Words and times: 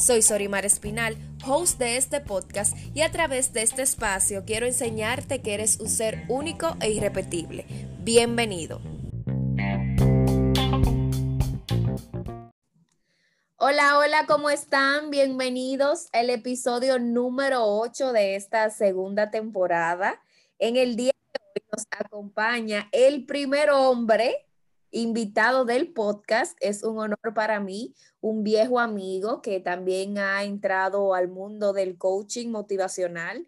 Soy 0.00 0.22
Sorimar 0.22 0.64
Espinal, 0.64 1.14
host 1.46 1.78
de 1.78 1.98
este 1.98 2.22
podcast 2.22 2.74
y 2.94 3.02
a 3.02 3.10
través 3.10 3.52
de 3.52 3.60
este 3.60 3.82
espacio 3.82 4.44
quiero 4.46 4.64
enseñarte 4.64 5.42
que 5.42 5.52
eres 5.52 5.78
un 5.78 5.90
ser 5.90 6.24
único 6.28 6.74
e 6.80 6.90
irrepetible. 6.90 7.66
Bienvenido. 7.98 8.80
Hola, 13.56 13.98
hola, 13.98 14.24
¿cómo 14.26 14.48
están? 14.48 15.10
Bienvenidos 15.10 16.08
al 16.14 16.30
episodio 16.30 16.98
número 16.98 17.66
8 17.66 18.14
de 18.14 18.36
esta 18.36 18.70
segunda 18.70 19.30
temporada. 19.30 20.22
En 20.58 20.78
el 20.78 20.96
día 20.96 21.12
de 21.34 21.40
hoy 21.44 21.68
nos 21.70 21.86
acompaña 21.90 22.88
el 22.92 23.26
primer 23.26 23.68
hombre 23.68 24.49
invitado 24.90 25.64
del 25.64 25.92
podcast. 25.92 26.56
Es 26.60 26.82
un 26.82 26.98
honor 26.98 27.34
para 27.34 27.60
mí, 27.60 27.94
un 28.20 28.42
viejo 28.42 28.80
amigo 28.80 29.42
que 29.42 29.60
también 29.60 30.18
ha 30.18 30.44
entrado 30.44 31.14
al 31.14 31.28
mundo 31.28 31.72
del 31.72 31.96
coaching 31.98 32.48
motivacional. 32.48 33.46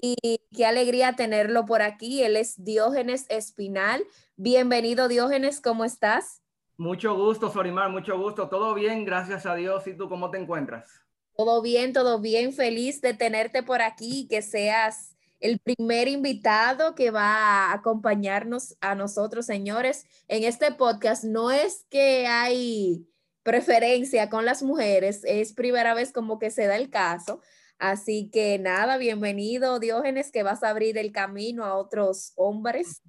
Y 0.00 0.40
qué 0.54 0.66
alegría 0.66 1.14
tenerlo 1.14 1.64
por 1.64 1.82
aquí. 1.82 2.22
Él 2.22 2.36
es 2.36 2.62
Diógenes 2.62 3.26
Espinal. 3.28 4.04
Bienvenido, 4.36 5.08
Diógenes, 5.08 5.60
¿cómo 5.60 5.84
estás? 5.84 6.42
Mucho 6.76 7.16
gusto, 7.16 7.50
Sorimar, 7.50 7.88
mucho 7.88 8.18
gusto. 8.18 8.48
Todo 8.48 8.74
bien, 8.74 9.06
gracias 9.06 9.46
a 9.46 9.54
Dios. 9.54 9.86
¿Y 9.86 9.94
tú 9.94 10.10
cómo 10.10 10.30
te 10.30 10.38
encuentras? 10.38 11.00
Todo 11.34 11.62
bien, 11.62 11.94
todo 11.94 12.20
bien. 12.20 12.52
Feliz 12.52 13.00
de 13.00 13.14
tenerte 13.14 13.62
por 13.62 13.80
aquí, 13.80 14.26
que 14.28 14.42
seas 14.42 15.15
el 15.40 15.58
primer 15.58 16.08
invitado 16.08 16.94
que 16.94 17.10
va 17.10 17.70
a 17.70 17.72
acompañarnos 17.72 18.76
a 18.80 18.94
nosotros, 18.94 19.46
señores, 19.46 20.06
en 20.28 20.44
este 20.44 20.72
podcast. 20.72 21.24
No 21.24 21.50
es 21.50 21.86
que 21.90 22.26
hay 22.26 23.06
preferencia 23.42 24.28
con 24.28 24.44
las 24.44 24.62
mujeres, 24.62 25.22
es 25.24 25.52
primera 25.52 25.94
vez 25.94 26.12
como 26.12 26.38
que 26.38 26.50
se 26.50 26.66
da 26.66 26.76
el 26.76 26.90
caso. 26.90 27.40
Así 27.78 28.30
que 28.32 28.58
nada, 28.58 28.96
bienvenido 28.96 29.78
Diógenes, 29.78 30.32
que 30.32 30.42
vas 30.42 30.62
a 30.62 30.70
abrir 30.70 30.96
el 30.96 31.12
camino 31.12 31.64
a 31.64 31.74
otros 31.74 32.32
hombres. 32.36 33.02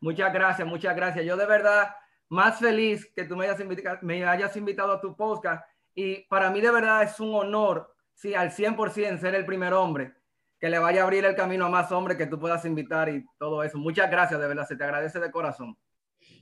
Muchas 0.00 0.32
gracias, 0.32 0.66
muchas 0.66 0.96
gracias. 0.96 1.24
Yo 1.24 1.36
de 1.36 1.46
verdad 1.46 1.90
más 2.28 2.58
feliz 2.58 3.06
que 3.14 3.24
tú 3.24 3.36
me 3.36 3.44
hayas, 3.44 3.60
invitado, 3.60 3.98
me 4.02 4.24
hayas 4.24 4.56
invitado 4.56 4.92
a 4.92 5.00
tu 5.00 5.14
podcast 5.14 5.64
y 5.94 6.24
para 6.28 6.50
mí 6.50 6.60
de 6.60 6.70
verdad 6.70 7.02
es 7.02 7.20
un 7.20 7.34
honor, 7.34 7.94
sí, 8.14 8.34
al 8.34 8.50
100% 8.50 9.20
ser 9.20 9.34
el 9.34 9.44
primer 9.44 9.74
hombre 9.74 10.14
que 10.58 10.70
le 10.70 10.78
vaya 10.78 11.02
a 11.02 11.04
abrir 11.04 11.24
el 11.24 11.34
camino 11.34 11.66
a 11.66 11.68
más 11.68 11.92
hombres 11.92 12.16
que 12.16 12.26
tú 12.26 12.38
puedas 12.38 12.64
invitar 12.64 13.08
y 13.08 13.24
todo 13.38 13.62
eso. 13.62 13.78
Muchas 13.78 14.10
gracias, 14.10 14.40
de 14.40 14.46
verdad, 14.46 14.66
se 14.66 14.76
te 14.76 14.84
agradece 14.84 15.20
de 15.20 15.30
corazón. 15.30 15.76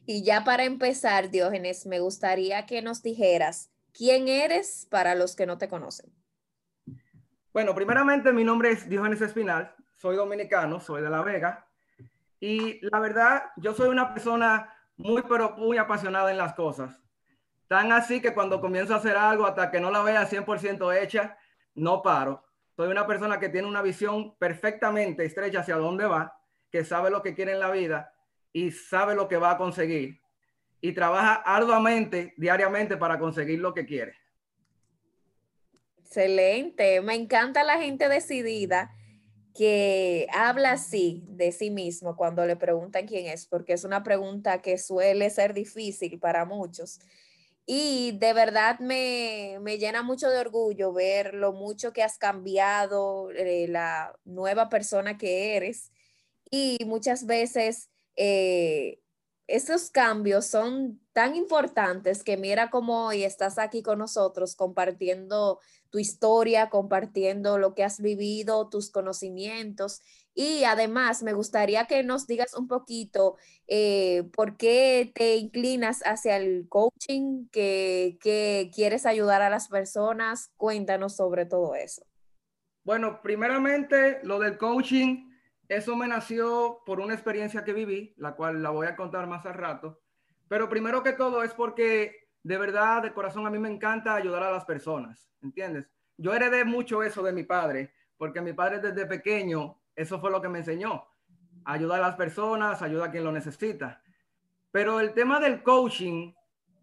Y 0.07 0.23
ya 0.23 0.45
para 0.45 0.65
empezar, 0.65 1.31
Diógenes, 1.31 1.87
me 1.87 1.99
gustaría 1.99 2.67
que 2.67 2.83
nos 2.83 3.03
dijeras 3.03 3.71
quién 3.93 4.29
eres 4.29 4.87
para 4.91 5.15
los 5.15 5.35
que 5.35 5.47
no 5.47 5.59
te 5.59 5.69
conocen. 5.69 6.13
Bueno, 7.53 7.75
primeramente 7.75 8.33
mi 8.33 8.45
nombre 8.45 8.71
es 8.71 8.89
Diógenes 8.89 9.21
Espinal, 9.21 9.75
soy 9.95 10.17
dominicano, 10.17 10.81
soy 10.81 11.03
de 11.03 11.11
La 11.11 11.23
Vega 11.23 11.67
y 12.41 12.85
la 12.89 12.99
verdad, 12.99 13.45
yo 13.57 13.75
soy 13.75 13.89
una 13.89 14.13
persona 14.13 14.71
muy, 14.97 15.23
pero 15.23 15.57
muy 15.57 15.79
apasionada 15.79 16.31
en 16.31 16.37
las 16.37 16.55
cosas. 16.55 17.01
Tan 17.69 17.93
así 17.93 18.21
que 18.21 18.35
cuando 18.35 18.61
comienzo 18.61 18.95
a 18.95 18.99
hacer 18.99 19.17
algo, 19.17 19.47
hasta 19.47 19.71
que 19.71 19.81
no 19.81 19.91
la 19.91 20.03
vea 20.03 20.29
100% 20.29 21.01
hecha, 21.01 21.39
no 21.75 22.03
paro 22.03 22.45
soy 22.77 22.91
una 22.91 23.07
persona 23.07 23.39
que 23.39 23.49
tiene 23.49 23.69
una 23.69 23.83
visión 23.83 24.37
perfectamente 24.37 25.25
estrecha 25.25 25.61
hacia 25.61 25.77
dónde 25.77 26.07
va, 26.07 26.39
que 26.71 26.85
sabe 26.85 27.11
lo 27.11 27.23
que 27.23 27.35
quiere 27.35 27.53
en 27.53 27.61
la 27.61 27.71
vida 27.71 28.13
y 28.53 28.71
sabe 28.71 29.15
lo 29.15 29.29
que 29.29 29.37
va 29.37 29.53
a 29.53 29.59
conseguir 29.59 30.21
y 30.81 30.93
trabaja 30.93 31.35
arduamente, 31.35 32.35
diariamente 32.37 32.99
para 32.99 33.19
conseguir 33.19 33.59
lo 33.59 33.73
que 33.73 33.87
quiere. 33.87 34.15
Excelente, 35.99 37.01
me 37.01 37.15
encanta 37.15 37.65
la 37.65 37.79
gente 37.79 38.09
decidida 38.09 38.95
que 39.55 40.27
habla 40.31 40.73
así 40.73 41.25
de 41.29 41.53
sí 41.53 41.71
mismo 41.71 42.17
cuando 42.17 42.45
le 42.45 42.57
preguntan 42.57 43.07
quién 43.07 43.29
es, 43.29 43.47
porque 43.47 43.73
es 43.73 43.85
una 43.85 44.03
pregunta 44.03 44.61
que 44.61 44.77
suele 44.77 45.31
ser 45.31 45.55
difícil 45.55 46.19
para 46.19 46.45
muchos. 46.45 47.01
Y 47.67 48.13
de 48.19 48.35
verdad 48.35 48.79
me, 48.81 49.59
llena 49.79 50.03
mucho 50.03 50.29
de 50.29 50.39
orgullo 50.39 50.93
ver 50.93 51.35
lo 51.35 51.53
mucho 51.53 51.93
que 51.93 52.03
has 52.03 52.19
cambiado, 52.19 53.31
eh, 53.31 53.67
la 53.69 54.19
nueva 54.25 54.69
persona 54.69 55.17
que 55.17 55.57
eres. 55.57 55.91
Y 56.51 56.79
muchas 56.85 57.27
veces 57.27 57.91
eh, 58.17 59.01
esos 59.47 59.91
cambios 59.91 60.47
son 60.47 61.01
tan 61.13 61.37
importantes 61.37 62.23
que 62.23 62.37
mira 62.37 62.71
cómo 62.71 63.07
hoy 63.07 63.25
estás 63.25 63.59
aquí 63.59 63.83
con 63.83 63.99
nosotros 63.99 64.57
compartiendo 64.57 65.61
tu 65.91 65.99
historia, 65.99 66.71
compartiendo 66.71 67.59
lo 67.59 67.75
que 67.75 67.85
has 67.85 68.01
vivido, 68.01 68.69
tus 68.69 68.91
conocimientos 68.91 70.03
y 70.35 70.65
además, 70.65 71.23
me 71.23 71.33
gustaría 71.33 71.87
que 71.87 72.03
nos 72.03 72.27
digas 72.27 72.55
un 72.55 72.69
poquito 72.69 73.37
eh, 73.69 74.25
por 74.33 74.57
qué 74.57 75.13
te 75.15 75.37
inclinas 75.37 76.03
hacia 76.05 76.37
el 76.37 76.67
coaching, 76.69 77.49
que, 77.51 78.19
que, 78.21 78.71
quieres 78.75 79.07
ayudar 79.07 79.43
a 79.43 79.51
las 79.51 79.69
personas. 79.69 80.53
Cuéntanos 80.57 81.17
sobre 81.17 81.47
todo 81.47 81.75
eso. 81.75 82.05
Bueno, 82.83 83.21
primeramente, 83.23 84.21
lo 84.25 84.39
del 84.39 84.59
coaching, 84.59 85.31
eso 85.69 85.97
me 85.97 86.09
nació 86.09 86.83
por 86.85 87.01
una 87.01 87.15
experiencia 87.15 87.65
que 87.65 87.73
viví, 87.73 88.15
la 88.17 88.35
cual 88.35 88.63
la 88.63 88.71
voy 88.71 88.87
a 88.87 88.97
contar 88.97 89.27
más 89.27 89.47
al 89.47 89.55
rato. 89.55 90.01
Pero 90.49 90.69
primero 90.69 91.03
que 91.03 91.13
todo 91.13 91.43
es 91.43 91.55
porque 91.55 92.25
de 92.45 92.59
verdad, 92.59 93.03
de 93.03 93.13
corazón, 93.13 93.47
a 93.47 93.51
mí 93.51 93.59
me 93.59 93.71
encanta 93.71 94.15
ayudar 94.15 94.43
a 94.43 94.53
las 94.53 94.67
personas, 94.67 95.31
¿entiendes? 95.43 95.91
Yo 96.19 96.35
heredé 96.35 96.65
mucho 96.65 97.03
eso 97.03 97.23
de 97.23 97.33
mi 97.33 97.43
padre, 97.43 97.93
porque 98.19 98.43
mi 98.43 98.53
padre 98.53 98.81
desde 98.81 99.07
pequeño 99.07 99.81
eso 99.97 100.21
fue 100.21 100.31
lo 100.31 100.41
que 100.41 100.49
me 100.49 100.59
enseñó. 100.61 101.05
Ayuda 101.65 101.97
a 101.97 102.01
las 102.01 102.17
personas, 102.17 102.83
ayuda 102.83 103.07
a 103.07 103.11
quien 103.11 103.25
lo 103.25 103.33
necesita. 103.33 104.03
Pero 104.71 105.01
el 105.01 105.15
tema 105.15 105.41
del 105.41 105.63
coaching, 105.63 106.33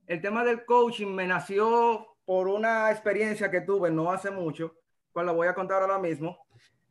el 0.07 0.21
tema 0.21 0.43
del 0.43 0.65
coaching 0.65 1.07
me 1.07 1.27
nació 1.27 2.07
por 2.25 2.47
una 2.47 2.89
experiencia 2.91 3.51
que 3.51 3.61
tuve 3.61 3.91
no 3.91 4.11
hace 4.11 4.31
mucho, 4.31 4.75
cual 5.11 5.29
voy 5.31 5.47
a 5.47 5.53
contar 5.53 5.81
ahora 5.81 5.99
mismo. 5.99 6.37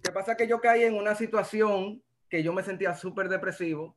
Que 0.03 0.13
pasa 0.13 0.37
que 0.37 0.47
yo 0.47 0.61
caí 0.61 0.83
en 0.83 0.95
una 0.95 1.15
situación 1.15 2.03
que 2.29 2.43
yo 2.43 2.53
me 2.53 2.63
sentía 2.63 2.95
súper 2.95 3.29
depresivo, 3.29 3.97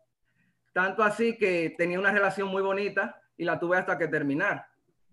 tanto 0.74 1.04
así 1.04 1.38
que 1.38 1.76
tenía 1.78 2.00
una 2.00 2.12
relación 2.12 2.48
muy 2.48 2.62
bonita 2.62 3.22
y 3.38 3.44
la 3.46 3.60
tuve 3.60 3.78
hasta 3.78 3.98
que 3.98 4.08
terminar 4.08 4.66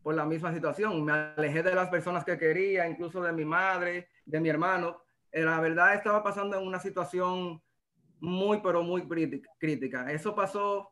por 0.02 0.14
la 0.14 0.24
misma 0.24 0.52
situación. 0.52 1.04
Me 1.04 1.12
alejé 1.12 1.62
de 1.62 1.74
las 1.74 1.88
personas 1.90 2.24
que 2.24 2.38
quería, 2.38 2.88
incluso 2.88 3.20
de 3.22 3.32
mi 3.32 3.44
madre, 3.44 4.08
de 4.24 4.40
mi 4.40 4.48
hermano, 4.48 5.02
la 5.32 5.60
verdad 5.60 5.94
estaba 5.94 6.22
pasando 6.22 6.58
en 6.58 6.66
una 6.66 6.80
situación 6.80 7.62
muy, 8.20 8.60
pero 8.62 8.82
muy 8.82 9.08
crítica. 9.58 10.10
Eso 10.10 10.34
pasó 10.34 10.90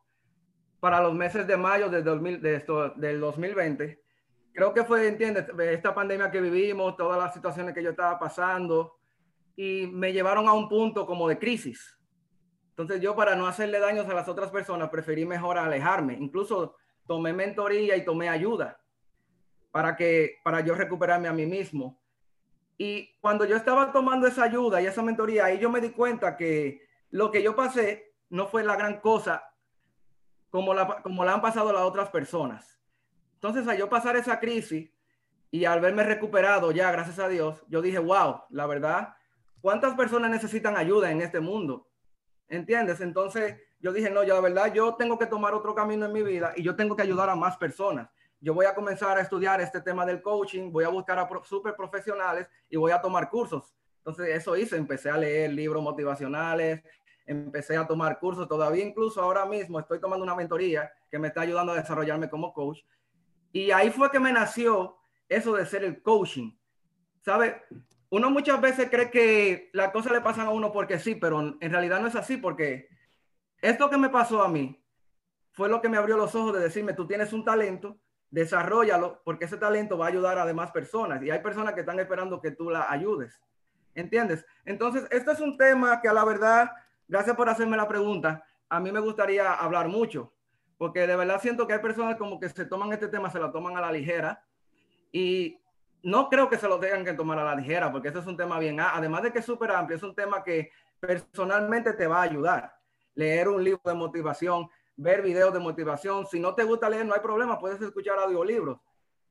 para 0.80 1.00
los 1.00 1.14
meses 1.14 1.46
de 1.46 1.56
mayo 1.56 1.88
del, 1.88 2.04
2000, 2.04 2.40
de 2.40 2.54
esto, 2.54 2.90
del 2.90 3.20
2020. 3.20 4.02
Creo 4.52 4.74
que 4.74 4.84
fue, 4.84 5.06
entiendes, 5.08 5.46
esta 5.58 5.94
pandemia 5.94 6.30
que 6.30 6.40
vivimos, 6.40 6.96
todas 6.96 7.18
las 7.18 7.34
situaciones 7.34 7.74
que 7.74 7.82
yo 7.82 7.90
estaba 7.90 8.18
pasando, 8.18 8.98
y 9.56 9.88
me 9.88 10.12
llevaron 10.12 10.48
a 10.48 10.52
un 10.52 10.68
punto 10.68 11.04
como 11.04 11.28
de 11.28 11.38
crisis. 11.38 11.98
Entonces 12.70 13.00
yo 13.00 13.16
para 13.16 13.34
no 13.34 13.48
hacerle 13.48 13.80
daños 13.80 14.08
a 14.08 14.14
las 14.14 14.28
otras 14.28 14.52
personas, 14.52 14.88
preferí 14.88 15.26
mejor 15.26 15.58
alejarme. 15.58 16.14
Incluso 16.14 16.76
tomé 17.08 17.32
mentoría 17.32 17.96
y 17.96 18.04
tomé 18.04 18.28
ayuda 18.28 18.80
para 19.72 19.96
que 19.96 20.36
para 20.44 20.60
yo 20.60 20.76
recuperarme 20.76 21.26
a 21.26 21.32
mí 21.32 21.44
mismo. 21.44 22.00
Y 22.78 23.18
cuando 23.20 23.44
yo 23.44 23.56
estaba 23.56 23.92
tomando 23.92 24.28
esa 24.28 24.44
ayuda 24.44 24.80
y 24.80 24.86
esa 24.86 25.02
mentoría, 25.02 25.46
ahí 25.46 25.58
yo 25.58 25.68
me 25.68 25.80
di 25.80 25.90
cuenta 25.90 26.36
que 26.36 26.86
lo 27.10 27.32
que 27.32 27.42
yo 27.42 27.56
pasé 27.56 28.14
no 28.30 28.46
fue 28.46 28.62
la 28.62 28.76
gran 28.76 29.00
cosa 29.00 29.42
como 30.48 30.72
la, 30.72 31.02
como 31.02 31.24
la 31.24 31.34
han 31.34 31.42
pasado 31.42 31.72
las 31.72 31.82
otras 31.82 32.08
personas. 32.10 32.80
Entonces, 33.34 33.66
al 33.66 33.76
yo 33.76 33.88
pasar 33.88 34.16
esa 34.16 34.38
crisis 34.38 34.90
y 35.50 35.64
al 35.64 35.80
verme 35.80 36.04
recuperado 36.04 36.70
ya, 36.70 36.92
gracias 36.92 37.18
a 37.18 37.28
Dios, 37.28 37.62
yo 37.68 37.82
dije, 37.82 37.98
wow, 37.98 38.42
la 38.50 38.66
verdad, 38.66 39.14
¿cuántas 39.60 39.94
personas 39.94 40.30
necesitan 40.30 40.76
ayuda 40.76 41.10
en 41.10 41.20
este 41.20 41.40
mundo? 41.40 41.88
¿Entiendes? 42.48 43.00
Entonces, 43.00 43.56
yo 43.80 43.92
dije, 43.92 44.10
no, 44.10 44.22
yo 44.22 44.34
la 44.34 44.40
verdad, 44.40 44.72
yo 44.72 44.94
tengo 44.94 45.18
que 45.18 45.26
tomar 45.26 45.52
otro 45.52 45.74
camino 45.74 46.06
en 46.06 46.12
mi 46.12 46.22
vida 46.22 46.52
y 46.56 46.62
yo 46.62 46.76
tengo 46.76 46.94
que 46.94 47.02
ayudar 47.02 47.28
a 47.28 47.36
más 47.36 47.56
personas. 47.56 48.08
Yo 48.40 48.54
voy 48.54 48.66
a 48.66 48.74
comenzar 48.74 49.18
a 49.18 49.20
estudiar 49.20 49.60
este 49.60 49.80
tema 49.80 50.06
del 50.06 50.22
coaching, 50.22 50.70
voy 50.70 50.84
a 50.84 50.88
buscar 50.88 51.18
a 51.18 51.28
super 51.44 51.74
profesionales 51.74 52.48
y 52.68 52.76
voy 52.76 52.92
a 52.92 53.00
tomar 53.00 53.28
cursos. 53.28 53.74
Entonces 53.98 54.28
eso 54.36 54.56
hice, 54.56 54.76
empecé 54.76 55.10
a 55.10 55.16
leer 55.16 55.52
libros 55.52 55.82
motivacionales, 55.82 56.82
empecé 57.26 57.76
a 57.76 57.86
tomar 57.86 58.18
cursos, 58.18 58.48
todavía 58.48 58.84
incluso 58.84 59.20
ahora 59.20 59.44
mismo 59.44 59.78
estoy 59.78 60.00
tomando 60.00 60.24
una 60.24 60.34
mentoría 60.34 60.90
que 61.10 61.18
me 61.18 61.28
está 61.28 61.42
ayudando 61.42 61.72
a 61.72 61.76
desarrollarme 61.76 62.30
como 62.30 62.52
coach. 62.52 62.78
Y 63.52 63.70
ahí 63.70 63.90
fue 63.90 64.10
que 64.10 64.20
me 64.20 64.32
nació 64.32 64.96
eso 65.28 65.54
de 65.54 65.66
ser 65.66 65.84
el 65.84 66.02
coaching. 66.02 66.52
¿Sabe? 67.20 67.62
Uno 68.10 68.30
muchas 68.30 68.60
veces 68.60 68.88
cree 68.88 69.10
que 69.10 69.68
las 69.72 69.90
cosas 69.90 70.12
le 70.12 70.20
pasan 70.20 70.46
a 70.46 70.50
uno 70.50 70.72
porque 70.72 70.98
sí, 70.98 71.14
pero 71.14 71.40
en 71.60 71.70
realidad 71.70 72.00
no 72.00 72.06
es 72.06 72.14
así 72.14 72.36
porque 72.38 72.88
esto 73.60 73.90
que 73.90 73.98
me 73.98 74.08
pasó 74.08 74.42
a 74.42 74.48
mí 74.48 74.82
fue 75.52 75.68
lo 75.68 75.82
que 75.82 75.88
me 75.88 75.96
abrió 75.96 76.16
los 76.16 76.34
ojos 76.34 76.54
de 76.54 76.60
decirme, 76.60 76.94
tú 76.94 77.06
tienes 77.06 77.32
un 77.32 77.44
talento, 77.44 77.98
desarrollalo, 78.30 79.22
porque 79.24 79.46
ese 79.46 79.56
talento 79.56 79.96
va 79.96 80.06
a 80.06 80.08
ayudar 80.08 80.38
a 80.38 80.46
demás 80.46 80.70
personas 80.70 81.22
y 81.22 81.30
hay 81.30 81.40
personas 81.40 81.74
que 81.74 81.80
están 81.80 81.98
esperando 81.98 82.40
que 82.40 82.50
tú 82.50 82.70
la 82.70 82.90
ayudes. 82.90 83.40
¿Entiendes? 83.94 84.44
Entonces, 84.64 85.06
este 85.10 85.32
es 85.32 85.40
un 85.40 85.56
tema 85.56 86.00
que 86.00 86.08
a 86.08 86.12
la 86.12 86.24
verdad, 86.24 86.70
gracias 87.08 87.34
por 87.34 87.48
hacerme 87.48 87.76
la 87.76 87.88
pregunta, 87.88 88.44
a 88.68 88.80
mí 88.80 88.92
me 88.92 89.00
gustaría 89.00 89.54
hablar 89.54 89.88
mucho, 89.88 90.32
porque 90.76 91.06
de 91.06 91.16
verdad 91.16 91.40
siento 91.40 91.66
que 91.66 91.72
hay 91.72 91.80
personas 91.80 92.16
como 92.16 92.38
que 92.38 92.48
se 92.48 92.64
toman 92.66 92.92
este 92.92 93.08
tema, 93.08 93.30
se 93.30 93.40
lo 93.40 93.50
toman 93.50 93.76
a 93.76 93.80
la 93.80 93.90
ligera 93.90 94.44
y 95.10 95.60
no 96.02 96.28
creo 96.28 96.48
que 96.48 96.58
se 96.58 96.68
lo 96.68 96.78
tengan 96.78 97.04
que 97.04 97.14
tomar 97.14 97.38
a 97.38 97.44
la 97.44 97.56
ligera, 97.56 97.90
porque 97.90 98.08
ese 98.08 98.20
es 98.20 98.26
un 98.26 98.36
tema 98.36 98.58
bien, 98.58 98.78
además 98.78 99.22
de 99.22 99.32
que 99.32 99.40
es 99.40 99.44
súper 99.44 99.72
amplio, 99.72 99.96
es 99.96 100.02
un 100.02 100.14
tema 100.14 100.44
que 100.44 100.70
personalmente 101.00 101.92
te 101.94 102.06
va 102.06 102.18
a 102.18 102.22
ayudar. 102.22 102.74
Leer 103.14 103.48
un 103.48 103.64
libro 103.64 103.80
de 103.84 103.94
motivación, 103.94 104.68
ver 104.98 105.22
videos 105.22 105.54
de 105.54 105.60
motivación. 105.60 106.26
Si 106.26 106.38
no 106.38 106.54
te 106.54 106.64
gusta 106.64 106.90
leer, 106.90 107.06
no 107.06 107.14
hay 107.14 107.20
problema, 107.20 107.58
puedes 107.58 107.80
escuchar 107.80 108.18
audiolibros. 108.18 108.78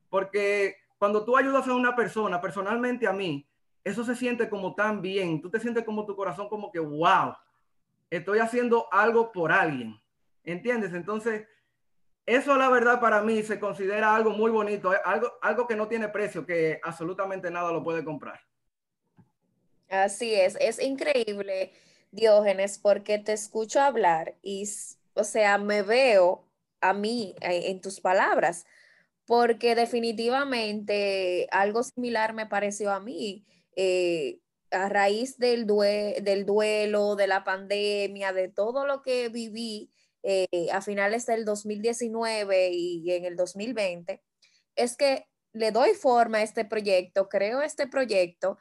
Porque 0.10 0.78
cuando 0.98 1.24
tú 1.24 1.38
ayudas 1.38 1.68
a 1.68 1.76
una 1.76 1.96
persona, 1.96 2.42
personalmente 2.42 3.06
a 3.06 3.14
mí, 3.14 3.46
eso 3.84 4.04
se 4.04 4.16
siente 4.16 4.50
como 4.50 4.74
tan 4.74 5.02
bien. 5.02 5.42
Tú 5.42 5.50
te 5.52 5.60
sientes 5.60 5.84
como 5.84 6.06
tu 6.06 6.16
corazón 6.16 6.48
como 6.48 6.72
que, 6.72 6.80
wow, 6.80 7.36
estoy 8.10 8.40
haciendo 8.40 8.88
algo 8.92 9.32
por 9.32 9.52
alguien. 9.52 10.00
¿Entiendes? 10.44 10.94
Entonces, 10.94 11.46
eso 12.26 12.56
la 12.56 12.70
verdad 12.70 13.02
para 13.02 13.22
mí 13.22 13.44
se 13.44 13.60
considera 13.60 14.16
algo 14.16 14.32
muy 14.32 14.50
bonito, 14.50 14.94
eh, 14.94 15.00
algo, 15.04 15.34
algo 15.42 15.68
que 15.68 15.76
no 15.76 15.90
tiene 15.90 16.08
precio, 16.08 16.46
que 16.46 16.80
absolutamente 16.82 17.52
nada 17.52 17.74
lo 17.74 17.84
puede 17.84 18.06
comprar. 18.06 18.40
Así 19.90 20.34
es, 20.34 20.58
es 20.60 20.82
increíble, 20.82 21.74
Diógenes, 22.12 22.80
porque 22.80 23.20
te 23.20 23.34
escucho 23.34 23.82
hablar 23.82 24.36
y 24.42 24.66
o 25.18 25.24
sea, 25.24 25.58
me 25.58 25.82
veo 25.82 26.46
a 26.82 26.94
mí 26.94 27.36
eh, 27.42 27.72
en 27.72 27.82
tus 27.82 28.00
palabras, 28.02 28.66
porque 29.26 29.76
definitivamente 29.76 31.48
algo 31.52 31.84
similar 31.84 32.34
me 32.34 32.46
pareció 32.46 32.92
a 32.92 33.00
mí. 33.00 33.46
Eh, 33.76 34.40
a 34.72 34.90
raíz 34.90 35.38
del, 35.38 35.66
del 35.66 36.46
duelo, 36.46 37.16
de 37.16 37.28
la 37.28 37.46
pandemia, 37.46 38.34
de 38.34 38.50
todo 38.50 38.86
lo 38.86 39.02
que 39.02 39.30
viví 39.30 39.92
eh, 40.24 40.68
a 40.74 40.82
finales 40.82 41.26
del 41.26 41.46
2019 41.46 42.72
y 42.74 43.12
en 43.12 43.24
el 43.24 43.38
2020, 43.38 44.22
es 44.76 44.98
que 44.98 45.26
le 45.54 45.72
doy 45.72 45.94
forma 45.94 46.40
a 46.40 46.44
este 46.44 46.66
proyecto, 46.66 47.30
creo 47.30 47.62
este 47.62 47.88
proyecto 47.88 48.58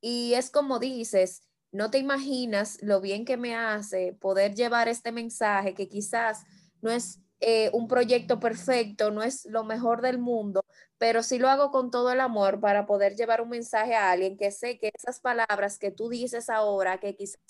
y 0.00 0.34
es 0.34 0.50
como 0.50 0.78
dices, 0.78 1.42
no 1.72 1.90
te 1.90 1.98
imaginas 1.98 2.78
lo 2.82 3.00
bien 3.00 3.24
que 3.24 3.36
me 3.36 3.54
hace 3.54 4.14
poder 4.20 4.54
llevar 4.54 4.88
este 4.88 5.12
mensaje 5.12 5.74
que 5.74 5.88
quizás 5.88 6.44
no 6.80 6.90
es 6.90 7.20
eh, 7.40 7.70
un 7.72 7.86
proyecto 7.86 8.40
perfecto, 8.40 9.10
no 9.10 9.22
es 9.22 9.44
lo 9.46 9.64
mejor 9.64 10.02
del 10.02 10.18
mundo, 10.18 10.64
pero 10.98 11.22
sí 11.22 11.38
lo 11.38 11.48
hago 11.48 11.70
con 11.70 11.90
todo 11.90 12.10
el 12.12 12.20
amor 12.20 12.60
para 12.60 12.86
poder 12.86 13.14
llevar 13.14 13.40
un 13.40 13.50
mensaje 13.50 13.94
a 13.94 14.10
alguien 14.10 14.36
que 14.36 14.50
sé 14.50 14.78
que 14.78 14.90
esas 14.92 15.20
palabras 15.20 15.78
que 15.78 15.92
tú 15.92 16.08
dices 16.08 16.50
ahora, 16.50 16.98
que 16.98 17.14
quizás 17.14 17.40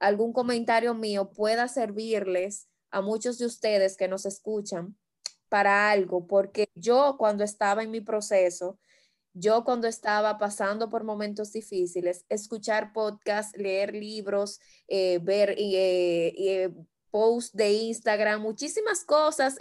algún 0.00 0.32
comentario 0.32 0.94
mío 0.94 1.30
pueda 1.30 1.68
servirles 1.68 2.68
a 2.90 3.00
muchos 3.00 3.38
de 3.38 3.46
ustedes 3.46 3.96
que 3.96 4.08
nos 4.08 4.26
escuchan 4.26 4.96
para 5.48 5.90
algo, 5.90 6.26
porque 6.26 6.70
yo 6.74 7.16
cuando 7.18 7.44
estaba 7.44 7.82
en 7.82 7.90
mi 7.90 8.00
proceso, 8.00 8.78
yo 9.38 9.64
cuando 9.64 9.86
estaba 9.86 10.38
pasando 10.38 10.88
por 10.88 11.04
momentos 11.04 11.52
difíciles, 11.52 12.24
escuchar 12.28 12.92
podcasts, 12.92 13.56
leer 13.56 13.94
libros, 13.94 14.60
eh, 14.88 15.18
ver 15.22 15.50
eh, 15.58 16.34
eh, 16.36 16.70
posts 17.10 17.56
de 17.56 17.72
Instagram, 17.72 18.42
muchísimas 18.42 19.04
cosas, 19.04 19.56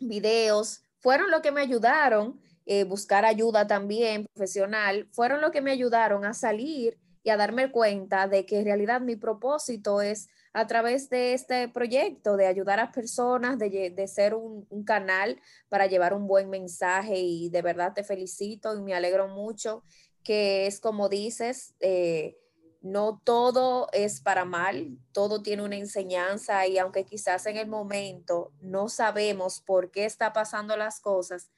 videos, 0.00 0.82
fueron 0.98 1.30
lo 1.30 1.42
que 1.42 1.52
me 1.52 1.60
ayudaron, 1.60 2.40
buscar 2.86 3.24
ayuda 3.24 3.66
también 3.66 4.26
profesional, 4.32 5.08
fueron 5.12 5.40
lo 5.40 5.50
que 5.50 5.60
me 5.60 5.70
ayudaron 5.70 6.24
a 6.24 6.34
salir 6.34 6.98
y 7.22 7.30
a 7.30 7.36
darme 7.36 7.70
cuenta 7.70 8.28
de 8.28 8.46
que 8.46 8.58
en 8.58 8.64
realidad 8.64 9.00
mi 9.00 9.16
propósito 9.16 10.00
es 10.00 10.28
a 10.56 10.66
través 10.66 11.10
de 11.10 11.34
este 11.34 11.68
proyecto, 11.68 12.38
de 12.38 12.46
ayudar 12.46 12.80
a 12.80 12.90
personas, 12.90 13.58
de, 13.58 14.08
ser 14.08 14.32
un, 14.32 14.66
canal 14.86 15.38
para 15.68 15.86
llevar 15.86 16.14
un 16.14 16.26
buen 16.26 16.48
mensaje 16.48 17.18
y 17.18 17.50
de 17.50 17.60
verdad 17.60 17.92
te 17.92 18.02
felicito 18.02 18.74
y 18.74 18.80
me 18.80 18.94
alegro 18.94 19.28
mucho 19.28 19.82
que 20.24 20.66
es 20.66 20.80
como 20.80 21.10
dices, 21.10 21.74
eh, 21.80 22.38
no 22.80 23.20
todo 23.22 23.88
es 23.92 24.22
para 24.22 24.46
mal, 24.46 24.96
todo 25.12 25.42
tiene 25.42 25.62
una 25.62 25.76
enseñanza 25.76 26.66
y 26.66 26.78
aunque 26.78 27.04
quizás 27.04 27.44
en 27.44 27.58
el 27.58 27.68
momento 27.68 28.50
no 28.62 28.88
sabemos 28.88 29.60
por 29.60 29.90
qué 29.90 30.06
está 30.06 30.32
pasando 30.32 30.74
las 30.78 31.00
cosas, 31.00 31.50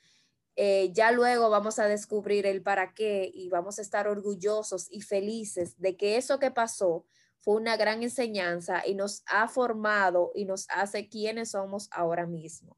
eh, 0.56 0.90
ya 0.92 1.12
luego 1.12 1.50
vamos 1.50 1.78
a 1.78 1.86
descubrir 1.86 2.46
el 2.46 2.62
para 2.62 2.94
qué 2.94 3.30
y 3.32 3.48
vamos 3.48 3.78
a 3.78 3.82
estar 3.82 4.08
orgullosos 4.08 4.88
y 4.90 5.02
felices 5.02 5.78
de 5.78 5.96
que 5.96 6.16
eso 6.16 6.40
que 6.40 6.50
pasó 6.50 7.04
fue 7.40 7.56
una 7.56 7.76
gran 7.76 8.02
enseñanza 8.02 8.82
y 8.86 8.94
nos 8.94 9.22
ha 9.26 9.48
formado 9.48 10.32
y 10.34 10.44
nos 10.44 10.66
hace 10.70 11.08
quienes 11.08 11.52
somos 11.52 11.88
ahora 11.92 12.26
mismo. 12.26 12.76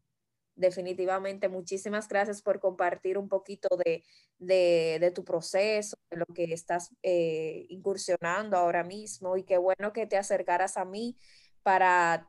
Definitivamente, 0.54 1.48
muchísimas 1.48 2.06
gracias 2.06 2.42
por 2.42 2.60
compartir 2.60 3.16
un 3.16 3.28
poquito 3.28 3.68
de, 3.78 5.12
tu 5.14 5.24
proceso, 5.24 5.96
de 6.10 6.18
lo 6.18 6.26
que 6.26 6.44
estás 6.52 6.94
eh, 7.02 7.64
incursionando 7.70 8.58
ahora 8.58 8.84
mismo 8.84 9.38
y 9.38 9.44
qué 9.44 9.56
bueno 9.56 9.92
que 9.94 10.06
te 10.06 10.18
acercaras 10.18 10.76
a 10.76 10.84
mí 10.84 11.16
para 11.62 12.28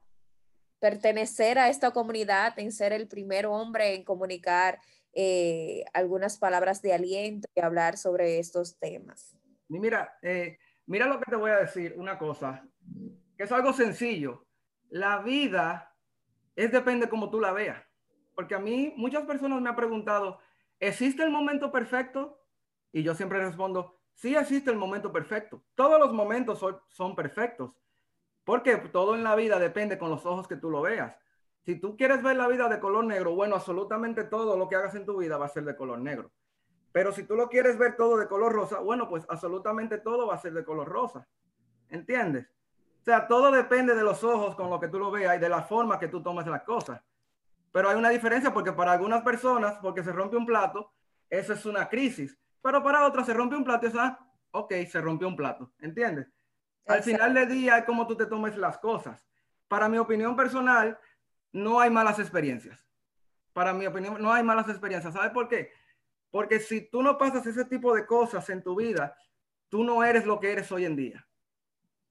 pertenecer 0.79 1.59
a 1.59 1.69
esta 1.69 1.91
comunidad, 1.91 2.57
en 2.57 2.71
ser 2.71 2.93
el 2.93 3.07
primer 3.07 3.45
hombre 3.45 3.95
en 3.95 4.03
comunicar 4.03 4.79
eh, 5.13 5.83
algunas 5.93 6.37
palabras 6.37 6.81
de 6.81 6.93
aliento 6.93 7.47
y 7.53 7.59
hablar 7.59 7.97
sobre 7.97 8.39
estos 8.39 8.79
temas. 8.79 9.35
Mira, 9.67 10.17
eh, 10.21 10.57
Mira 10.91 11.07
lo 11.07 11.19
que 11.19 11.31
te 11.31 11.37
voy 11.37 11.51
a 11.51 11.55
decir, 11.55 11.93
una 11.95 12.17
cosa, 12.17 12.67
que 13.37 13.43
es 13.43 13.51
algo 13.53 13.71
sencillo. 13.71 14.45
La 14.89 15.19
vida 15.19 15.95
es 16.53 16.69
depende 16.69 17.07
como 17.07 17.29
tú 17.29 17.39
la 17.39 17.53
veas. 17.53 17.81
Porque 18.35 18.55
a 18.55 18.59
mí 18.59 18.93
muchas 18.97 19.23
personas 19.23 19.61
me 19.61 19.69
han 19.69 19.75
preguntado, 19.77 20.39
¿existe 20.81 21.23
el 21.23 21.29
momento 21.29 21.71
perfecto? 21.71 22.41
Y 22.91 23.03
yo 23.03 23.15
siempre 23.15 23.39
respondo, 23.39 24.01
sí 24.15 24.35
existe 24.35 24.69
el 24.69 24.75
momento 24.75 25.13
perfecto. 25.13 25.63
Todos 25.75 25.97
los 25.97 26.11
momentos 26.11 26.59
son, 26.59 26.77
son 26.89 27.15
perfectos. 27.15 27.79
Porque 28.43 28.75
todo 28.75 29.15
en 29.15 29.23
la 29.23 29.37
vida 29.37 29.59
depende 29.59 29.97
con 29.97 30.09
los 30.09 30.25
ojos 30.25 30.45
que 30.45 30.57
tú 30.57 30.69
lo 30.69 30.81
veas. 30.81 31.17
Si 31.61 31.79
tú 31.79 31.95
quieres 31.95 32.21
ver 32.21 32.35
la 32.35 32.49
vida 32.49 32.67
de 32.67 32.81
color 32.81 33.05
negro, 33.05 33.33
bueno, 33.33 33.55
absolutamente 33.55 34.25
todo 34.25 34.57
lo 34.57 34.67
que 34.67 34.75
hagas 34.75 34.95
en 34.95 35.05
tu 35.05 35.15
vida 35.15 35.37
va 35.37 35.45
a 35.45 35.47
ser 35.55 35.63
de 35.63 35.77
color 35.77 35.99
negro. 35.99 36.33
Pero 36.91 37.11
si 37.11 37.23
tú 37.23 37.35
lo 37.35 37.49
quieres 37.49 37.77
ver 37.77 37.95
todo 37.95 38.17
de 38.17 38.27
color 38.27 38.51
rosa, 38.51 38.79
bueno, 38.79 39.07
pues 39.07 39.25
absolutamente 39.29 39.97
todo 39.97 40.27
va 40.27 40.35
a 40.35 40.39
ser 40.39 40.53
de 40.53 40.65
color 40.65 40.87
rosa. 40.87 41.27
¿Entiendes? 41.89 42.47
O 43.01 43.03
sea, 43.03 43.27
todo 43.27 43.51
depende 43.51 43.95
de 43.95 44.03
los 44.03 44.23
ojos 44.23 44.55
con 44.55 44.69
lo 44.69 44.79
que 44.79 44.87
tú 44.87 44.99
lo 44.99 45.09
veas 45.09 45.35
y 45.35 45.39
de 45.39 45.49
la 45.49 45.63
forma 45.63 45.99
que 45.99 46.07
tú 46.07 46.21
tomes 46.21 46.45
las 46.47 46.63
cosas. 46.63 47.01
Pero 47.71 47.89
hay 47.89 47.95
una 47.95 48.09
diferencia 48.09 48.53
porque 48.53 48.73
para 48.73 48.91
algunas 48.91 49.23
personas, 49.23 49.77
porque 49.81 50.03
se 50.03 50.11
rompe 50.11 50.35
un 50.35 50.45
plato, 50.45 50.91
eso 51.29 51.53
es 51.53 51.65
una 51.65 51.87
crisis. 51.87 52.37
Pero 52.61 52.83
para 52.83 53.05
otras 53.07 53.25
se 53.25 53.33
rompe 53.33 53.55
un 53.55 53.63
plato 53.63 53.85
y 53.85 53.89
es, 53.89 53.95
ah, 53.95 54.19
ok, 54.51 54.73
se 54.87 55.01
rompió 55.01 55.27
un 55.27 55.35
plato. 55.35 55.71
¿Entiendes? 55.79 56.27
Al 56.85 57.01
final 57.01 57.33
del 57.33 57.49
día 57.49 57.77
es 57.77 57.85
como 57.85 58.05
tú 58.05 58.15
te 58.15 58.25
tomes 58.25 58.57
las 58.57 58.77
cosas. 58.77 59.25
Para 59.67 59.87
mi 59.87 59.97
opinión 59.97 60.35
personal, 60.35 60.99
no 61.53 61.79
hay 61.79 61.89
malas 61.89 62.19
experiencias. 62.19 62.85
Para 63.53 63.73
mi 63.73 63.85
opinión, 63.85 64.21
no 64.21 64.31
hay 64.31 64.43
malas 64.43 64.67
experiencias. 64.69 65.13
¿Sabes 65.13 65.31
por 65.31 65.47
qué? 65.47 65.71
Porque 66.31 66.59
si 66.59 66.89
tú 66.89 67.03
no 67.03 67.17
pasas 67.17 67.45
ese 67.45 67.65
tipo 67.65 67.93
de 67.93 68.05
cosas 68.05 68.49
en 68.49 68.63
tu 68.63 68.75
vida, 68.75 69.15
tú 69.69 69.83
no 69.83 70.03
eres 70.03 70.25
lo 70.25 70.39
que 70.39 70.51
eres 70.51 70.71
hoy 70.71 70.85
en 70.85 70.95
día. 70.95 71.27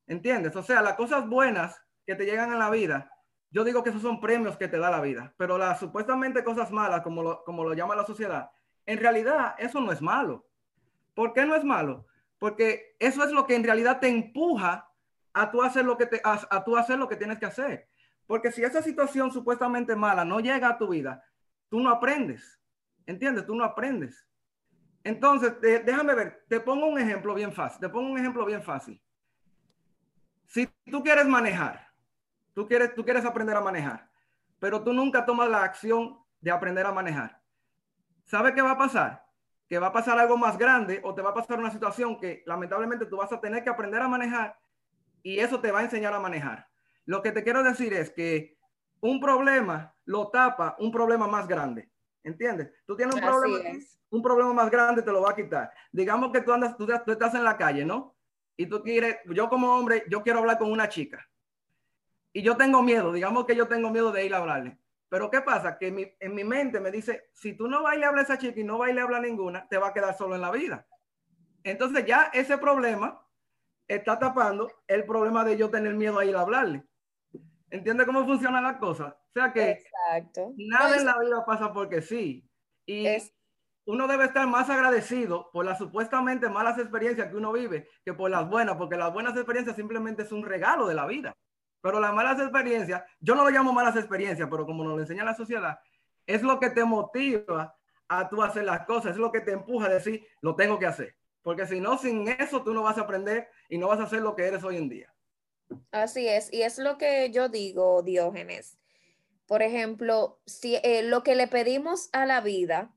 ¿Entiendes? 0.06 0.54
O 0.54 0.62
sea, 0.62 0.82
las 0.82 0.94
cosas 0.94 1.26
buenas 1.26 1.82
que 2.06 2.14
te 2.14 2.26
llegan 2.26 2.52
a 2.52 2.58
la 2.58 2.70
vida, 2.70 3.10
yo 3.50 3.64
digo 3.64 3.82
que 3.82 3.90
esos 3.90 4.02
son 4.02 4.20
premios 4.20 4.56
que 4.56 4.68
te 4.68 4.78
da 4.78 4.90
la 4.90 5.00
vida, 5.00 5.34
pero 5.36 5.56
las 5.56 5.80
supuestamente 5.80 6.44
cosas 6.44 6.70
malas, 6.70 7.02
como 7.02 7.22
lo, 7.22 7.44
como 7.44 7.64
lo 7.64 7.74
llama 7.74 7.96
la 7.96 8.04
sociedad, 8.04 8.50
en 8.86 8.98
realidad 8.98 9.54
eso 9.58 9.80
no 9.80 9.90
es 9.90 10.02
malo. 10.02 10.46
¿Por 11.14 11.32
qué 11.32 11.44
no 11.46 11.54
es 11.54 11.64
malo? 11.64 12.06
Porque 12.38 12.96
eso 12.98 13.24
es 13.24 13.32
lo 13.32 13.46
que 13.46 13.54
en 13.54 13.64
realidad 13.64 14.00
te 14.00 14.08
empuja 14.08 14.90
a 15.32 15.50
tú 15.50 15.62
hacer 15.62 15.84
lo 15.84 15.96
que, 15.96 16.06
te, 16.06 16.20
a 16.24 16.64
tú 16.64 16.76
hacer 16.76 16.98
lo 16.98 17.08
que 17.08 17.16
tienes 17.16 17.38
que 17.38 17.46
hacer. 17.46 17.88
Porque 18.26 18.52
si 18.52 18.62
esa 18.62 18.82
situación 18.82 19.32
supuestamente 19.32 19.96
mala 19.96 20.24
no 20.24 20.40
llega 20.40 20.68
a 20.68 20.78
tu 20.78 20.88
vida, 20.88 21.24
tú 21.68 21.80
no 21.80 21.90
aprendes. 21.90 22.60
¿Entiendes? 23.07 23.47
Tú 23.47 23.54
no 23.54 23.64
aprendes. 23.64 24.26
Entonces, 25.02 25.54
déjame 25.61 26.14
ver, 26.14 26.45
te 26.49 26.61
pongo 26.61 26.87
un 26.87 26.99
ejemplo 26.99 27.35
bien 27.35 27.52
fácil. 27.52 27.80
Te 27.80 27.88
pongo 27.88 28.11
un 28.11 28.19
ejemplo 28.19 28.45
bien 28.45 28.62
fácil. 28.62 29.00
Si 30.47 30.66
tú 30.90 31.02
quieres 31.02 31.26
manejar, 31.26 31.88
tú 32.54 32.66
quieres, 32.66 32.95
tú 32.95 33.04
quieres 33.04 33.25
aprender 33.25 33.57
a 33.57 33.61
manejar, 33.61 34.11
pero 34.59 34.83
tú 34.83 34.92
nunca 34.92 35.25
tomas 35.25 35.49
la 35.49 35.62
acción 35.62 36.19
de 36.40 36.50
aprender 36.50 36.87
a 36.87 36.92
manejar. 36.92 37.40
¿Sabe 38.25 38.54
qué 38.54 38.62
va 38.62 38.73
a 38.73 38.78
pasar? 38.78 39.25
Que 39.69 39.78
va 39.78 39.88
a 39.88 39.92
pasar 39.92 40.19
algo 40.19 40.37
más 40.37 40.59
grande 40.59 41.00
o 41.04 41.14
te 41.14 41.23
va 41.23 41.30
a 41.30 41.35
pasar 41.35 41.59
una 41.59 41.71
situación 41.71 42.19
que 42.19 42.42
lamentablemente 42.47 43.07
tú 43.07 43.16
vas 43.16 43.33
a 43.33 43.40
tener 43.40 43.62
que 43.62 43.71
aprender 43.71 44.02
a 44.02 44.09
manejar 44.09 44.59
y 45.23 45.38
eso 45.38 45.61
te 45.61 45.71
va 45.71 45.80
a 45.80 45.85
enseñar 45.85 46.12
a 46.12 46.21
manejar. 46.21 46.69
Lo 47.07 47.23
que 47.23 47.33
te 47.33 47.42
quiero 47.42 47.62
decir 47.62 47.92
es 47.95 48.11
que 48.11 48.59
un 49.00 49.21
problema 49.21 49.95
lo 50.04 50.28
tapa 50.30 50.76
un 50.78 50.90
problema 50.90 51.26
más 51.26 51.49
grande. 51.49 51.89
¿Entiendes? 52.22 52.70
Tú 52.86 52.96
tienes 52.96 53.14
un 53.14 53.20
problema, 53.20 53.78
un 54.10 54.22
problema 54.22 54.52
más 54.52 54.70
grande, 54.70 55.02
te 55.02 55.12
lo 55.12 55.22
va 55.22 55.30
a 55.30 55.36
quitar. 55.36 55.72
Digamos 55.90 56.32
que 56.32 56.42
tú 56.42 56.52
andas, 56.52 56.76
tú, 56.76 56.86
tú, 56.86 57.12
estás 57.12 57.34
en 57.34 57.44
la 57.44 57.56
calle, 57.56 57.84
¿no? 57.84 58.16
Y 58.56 58.66
tú 58.66 58.82
quieres, 58.82 59.16
yo 59.26 59.48
como 59.48 59.74
hombre, 59.74 60.04
yo 60.08 60.22
quiero 60.22 60.40
hablar 60.40 60.58
con 60.58 60.70
una 60.70 60.88
chica. 60.88 61.26
Y 62.32 62.42
yo 62.42 62.56
tengo 62.56 62.82
miedo, 62.82 63.12
digamos 63.12 63.46
que 63.46 63.56
yo 63.56 63.66
tengo 63.66 63.90
miedo 63.90 64.12
de 64.12 64.26
ir 64.26 64.34
a 64.34 64.38
hablarle. 64.38 64.78
Pero 65.08 65.30
¿qué 65.30 65.40
pasa? 65.40 65.76
Que 65.78 66.14
en 66.20 66.34
mi 66.34 66.44
mente 66.44 66.78
me 66.78 66.90
dice, 66.90 67.30
si 67.32 67.54
tú 67.54 67.66
no 67.66 67.82
vas 67.82 67.96
y 67.96 67.98
le 67.98 68.06
hablas 68.06 68.30
a 68.30 68.34
esa 68.34 68.40
chica 68.40 68.60
y 68.60 68.64
no 68.64 68.78
vas 68.78 68.90
y 68.90 68.92
le 68.92 69.00
hablas 69.00 69.20
a 69.20 69.22
ninguna, 69.22 69.66
te 69.68 69.78
va 69.78 69.88
a 69.88 69.92
quedar 69.92 70.16
solo 70.16 70.36
en 70.36 70.40
la 70.40 70.52
vida. 70.52 70.86
Entonces 71.64 72.06
ya 72.06 72.30
ese 72.32 72.58
problema 72.58 73.26
está 73.88 74.18
tapando 74.18 74.70
el 74.86 75.04
problema 75.04 75.44
de 75.44 75.56
yo 75.56 75.68
tener 75.68 75.94
miedo 75.94 76.18
a 76.18 76.24
ir 76.24 76.36
a 76.36 76.42
hablarle. 76.42 76.84
¿Entiendes 77.70 78.06
cómo 78.06 78.24
funcionan 78.24 78.62
las 78.62 78.76
cosas? 78.76 79.14
O 79.30 79.32
sea 79.32 79.52
que 79.52 79.84
nada 80.56 80.88
en 80.88 80.94
pues 80.94 81.04
la 81.04 81.18
vida 81.18 81.44
pasa 81.46 81.72
porque 81.72 82.02
sí. 82.02 82.44
Y 82.84 83.06
uno 83.87 84.06
debe 84.08 84.25
estar 84.25 84.46
más 84.46 84.68
agradecido 84.68 85.50
por 85.52 85.64
las 85.64 85.78
supuestamente 85.78 86.49
malas 86.49 86.78
experiencias 86.78 87.28
que 87.28 87.37
uno 87.37 87.52
vive 87.52 87.88
que 88.04 88.12
por 88.12 88.30
las 88.30 88.49
buenas, 88.49 88.76
porque 88.76 88.96
las 88.96 89.12
buenas 89.12 89.37
experiencias 89.37 89.76
simplemente 89.76 90.22
es 90.22 90.32
un 90.32 90.44
regalo 90.44 90.87
de 90.87 90.94
la 90.94 91.06
vida. 91.06 91.37
Pero 91.80 92.00
las 92.00 92.12
malas 92.12 92.38
experiencias, 92.40 93.02
yo 93.20 93.34
no 93.34 93.44
lo 93.44 93.50
llamo 93.50 93.72
malas 93.72 93.96
experiencias, 93.96 94.49
pero 94.50 94.66
como 94.66 94.84
nos 94.84 94.94
lo 94.94 95.00
enseña 95.00 95.25
la 95.25 95.34
sociedad, 95.34 95.78
es 96.26 96.42
lo 96.42 96.58
que 96.60 96.70
te 96.70 96.84
motiva 96.84 97.75
a 98.08 98.28
tú 98.28 98.42
hacer 98.42 98.64
las 98.64 98.84
cosas, 98.84 99.12
es 99.12 99.16
lo 99.16 99.32
que 99.32 99.40
te 99.40 99.52
empuja 99.52 99.87
a 99.87 99.90
decir, 99.90 100.26
lo 100.42 100.56
tengo 100.56 100.78
que 100.78 100.87
hacer. 100.87 101.16
Porque 101.42 101.66
si 101.66 101.80
no, 101.80 101.96
sin 101.96 102.28
eso 102.28 102.62
tú 102.62 102.75
no 102.75 102.82
vas 102.82 102.99
a 102.99 103.02
aprender 103.02 103.49
y 103.68 103.78
no 103.78 103.88
vas 103.88 104.00
a 104.00 104.04
hacer 104.04 104.20
lo 104.20 104.34
que 104.34 104.46
eres 104.46 104.62
hoy 104.64 104.76
en 104.76 104.88
día. 104.88 105.14
Así 105.92 106.28
es, 106.28 106.52
y 106.52 106.62
es 106.62 106.78
lo 106.78 106.99
que 106.99 107.30
yo 107.30 107.49
digo, 107.49 108.02
Diógenes. 108.02 108.79
Por 109.50 109.62
ejemplo, 109.62 110.40
si 110.47 110.76
eh, 110.76 111.02
lo 111.02 111.25
que 111.25 111.35
le 111.35 111.49
pedimos 111.49 112.09
a 112.12 112.25
la 112.25 112.40
vida, 112.40 112.95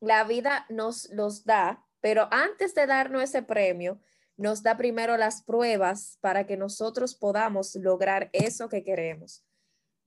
la 0.00 0.24
vida 0.24 0.64
nos 0.70 1.10
los 1.10 1.44
da, 1.44 1.86
pero 2.00 2.26
antes 2.30 2.74
de 2.74 2.86
darnos 2.86 3.22
ese 3.22 3.42
premio, 3.42 4.00
nos 4.38 4.62
da 4.62 4.78
primero 4.78 5.18
las 5.18 5.42
pruebas 5.42 6.16
para 6.22 6.46
que 6.46 6.56
nosotros 6.56 7.14
podamos 7.14 7.74
lograr 7.74 8.30
eso 8.32 8.70
que 8.70 8.82
queremos. 8.82 9.44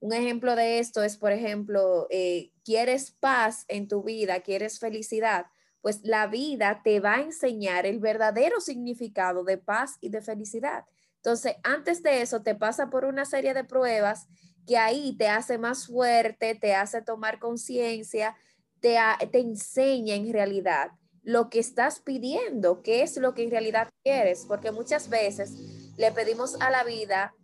Un 0.00 0.12
ejemplo 0.12 0.56
de 0.56 0.80
esto 0.80 1.00
es, 1.00 1.16
por 1.16 1.30
ejemplo, 1.30 2.08
eh, 2.10 2.50
quieres 2.64 3.12
paz 3.12 3.64
en 3.68 3.86
tu 3.86 4.02
vida, 4.02 4.40
quieres 4.40 4.80
felicidad, 4.80 5.46
pues 5.80 6.00
la 6.02 6.26
vida 6.26 6.80
te 6.82 6.98
va 6.98 7.18
a 7.18 7.22
enseñar 7.22 7.86
el 7.86 8.00
verdadero 8.00 8.60
significado 8.60 9.44
de 9.44 9.58
paz 9.58 9.96
y 10.00 10.08
de 10.08 10.22
felicidad. 10.22 10.86
Entonces, 11.18 11.54
antes 11.62 12.02
de 12.02 12.20
eso, 12.20 12.42
te 12.42 12.56
pasa 12.56 12.90
por 12.90 13.04
una 13.04 13.24
serie 13.26 13.54
de 13.54 13.62
pruebas 13.62 14.26
que 14.66 14.76
ahí 14.76 15.16
te 15.16 15.28
hace 15.28 15.58
más 15.58 15.86
fuerte, 15.86 16.54
te 16.54 16.74
hace 16.74 17.02
tomar 17.02 17.38
conciencia, 17.38 18.36
te, 18.80 18.96
te 19.30 19.38
enseña 19.40 20.14
en 20.14 20.32
realidad 20.32 20.92
lo 21.22 21.48
que 21.48 21.58
estás 21.58 22.00
pidiendo, 22.00 22.82
qué 22.82 23.02
es 23.02 23.16
lo 23.16 23.34
que 23.34 23.44
en 23.44 23.50
realidad 23.50 23.88
quieres, 24.02 24.44
porque 24.46 24.70
muchas 24.72 25.08
veces 25.08 25.52
le 25.96 26.12
pedimos 26.12 26.60
a 26.60 26.70
la 26.70 26.84
vida 26.84 27.34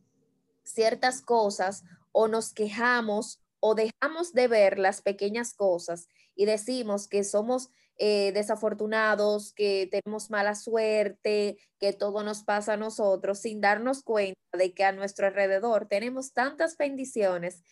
ciertas 0.62 1.22
cosas 1.22 1.84
o 2.12 2.28
nos 2.28 2.52
quejamos 2.52 3.42
o 3.58 3.74
dejamos 3.74 4.32
de 4.32 4.48
ver 4.48 4.78
las 4.78 5.02
pequeñas 5.02 5.54
cosas 5.54 6.08
y 6.34 6.44
decimos 6.44 7.08
que 7.08 7.24
somos 7.24 7.70
eh, 8.02 8.33
desafortunados, 8.33 9.52
que 9.52 9.87
tenemos 9.90 10.30
mala 10.30 10.54
suerte, 10.54 11.59
que 11.78 11.92
todo 11.92 12.25
nos 12.25 12.45
pasa 12.45 12.73
a 12.73 12.76
nosotros, 12.78 13.40
sin 13.40 13.61
darnos 13.61 14.02
cuenta 14.02 14.40
de 14.57 14.73
que 14.73 14.85
a 14.85 14.92
nuestro 14.92 15.26
alrededor 15.26 15.87
tenemos 15.87 16.33
tantas 16.33 16.78
bendiciones 16.78 17.62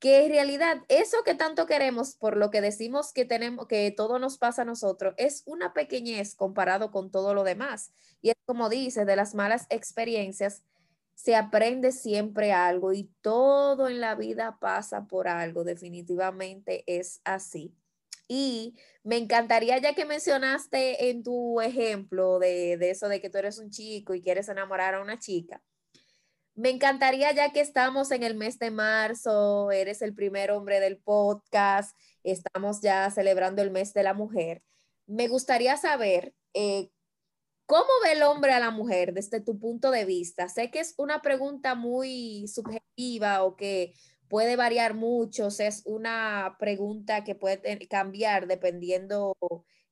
que 0.00 0.24
en 0.24 0.32
realidad 0.32 0.78
eso 0.88 1.18
que 1.24 1.36
tanto 1.36 1.66
queremos, 1.66 2.16
por 2.16 2.36
lo 2.36 2.50
que 2.50 2.60
decimos 2.60 3.12
que 3.12 3.24
tenemos, 3.24 3.68
que 3.68 3.92
todo 3.92 4.18
nos 4.18 4.38
pasa 4.38 4.62
a 4.62 4.64
nosotros, 4.64 5.14
es 5.18 5.44
una 5.46 5.72
pequeñez 5.72 6.34
comparado 6.34 6.90
con 6.90 7.12
todo 7.12 7.32
lo 7.32 7.44
demás. 7.44 7.92
Y 8.22 8.30
es 8.30 8.36
como 8.46 8.70
dice, 8.70 9.04
de 9.04 9.14
las 9.14 9.36
malas 9.36 9.66
experiencias 9.70 10.64
se 11.14 11.36
aprende 11.36 11.92
siempre 11.92 12.52
algo 12.52 12.92
y 12.92 13.04
todo 13.20 13.88
en 13.88 14.00
la 14.00 14.16
vida 14.16 14.58
pasa 14.58 15.06
por 15.06 15.28
algo, 15.28 15.62
definitivamente 15.62 16.82
es 16.88 17.20
así. 17.22 17.72
Y 18.32 18.76
me 19.02 19.16
encantaría, 19.16 19.78
ya 19.78 19.92
que 19.96 20.04
mencionaste 20.04 21.10
en 21.10 21.24
tu 21.24 21.60
ejemplo 21.60 22.38
de, 22.38 22.74
eso 22.88 23.08
de 23.08 23.20
que 23.20 23.28
tú 23.28 23.38
eres 23.38 23.58
un 23.58 23.70
chico 23.70 24.14
y 24.14 24.22
quieres 24.22 24.48
enamorar 24.48 24.94
a 24.94 25.02
una 25.02 25.18
chica, 25.18 25.60
me 26.54 26.70
encantaría, 26.70 27.32
ya 27.32 27.50
que 27.50 27.60
estamos 27.60 28.12
en 28.12 28.22
el 28.22 28.36
mes 28.36 28.60
de 28.60 28.70
marzo, 28.70 29.72
eres 29.72 30.00
el 30.00 30.14
primer 30.14 30.52
hombre 30.52 30.78
del 30.78 30.98
podcast, 30.98 31.98
estamos 32.22 32.80
ya 32.80 33.10
celebrando 33.10 33.62
el 33.62 33.72
mes 33.72 33.92
de 33.94 34.04
la 34.04 34.14
mujer, 34.14 34.62
me 35.08 35.26
gustaría 35.26 35.76
saber 35.76 36.32
eh, 36.54 36.88
cómo 37.66 37.88
ve 38.04 38.12
el 38.12 38.22
hombre 38.22 38.52
a 38.52 38.60
la 38.60 38.70
mujer 38.70 39.12
desde 39.12 39.40
tu 39.40 39.58
punto 39.58 39.90
de 39.90 40.04
vista. 40.04 40.48
Sé 40.48 40.70
que 40.70 40.78
es 40.78 40.94
una 40.98 41.20
pregunta 41.20 41.74
muy 41.74 42.46
subjetiva 42.46 43.42
o 43.42 43.56
que 43.56 43.92
puede 44.30 44.54
variar 44.54 44.94
mucho, 44.94 45.48
es 45.48 45.82
una 45.84 46.56
pregunta 46.58 47.24
que 47.24 47.34
puede 47.34 47.88
cambiar 47.88 48.46
dependiendo 48.46 49.36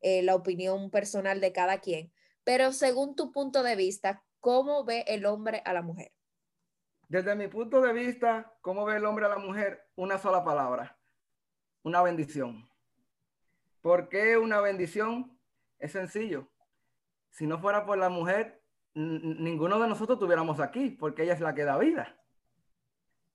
eh, 0.01 0.23
la 0.23 0.37
opinión 0.37 0.91
personal 0.91 1.41
de 1.41 1.53
cada 1.53 1.81
quien. 1.81 2.13
Pero 2.45 2.73
según 2.73 3.17
tu 3.17 3.33
punto 3.33 3.65
de 3.65 3.75
vista, 3.75 4.25
¿cómo 4.41 4.85
ve 4.85 5.05
el 5.09 5.27
hombre 5.27 5.61
a 5.67 5.73
la 5.73 5.83
mujer? 5.83 6.13
Desde 7.09 7.35
mi 7.35 7.49
punto 7.49 7.81
de 7.81 7.93
vista, 7.93 8.55
¿cómo 8.61 8.85
ve 8.85 8.97
el 8.97 9.05
hombre 9.07 9.27
a 9.27 9.29
la 9.29 9.39
mujer? 9.39 9.89
Una 9.97 10.19
sola 10.19 10.45
palabra, 10.45 10.97
una 11.83 12.01
bendición. 12.03 12.71
¿Por 13.83 14.09
qué 14.09 14.39
una 14.39 14.61
bendición? 14.61 15.37
Es 15.81 15.93
sencillo. 15.93 16.49
Si 17.31 17.47
no 17.47 17.59
fuera 17.59 17.85
por 17.85 17.99
la 17.99 18.09
mujer, 18.09 18.63
ninguno 18.95 19.81
de 19.81 19.89
nosotros 19.89 20.17
estuviéramos 20.17 20.61
aquí, 20.61 20.91
porque 20.91 21.25
ella 21.25 21.35
es 21.35 21.41
la 21.41 21.55
que 21.55 21.65
da 21.65 21.77
vida. 21.77 22.18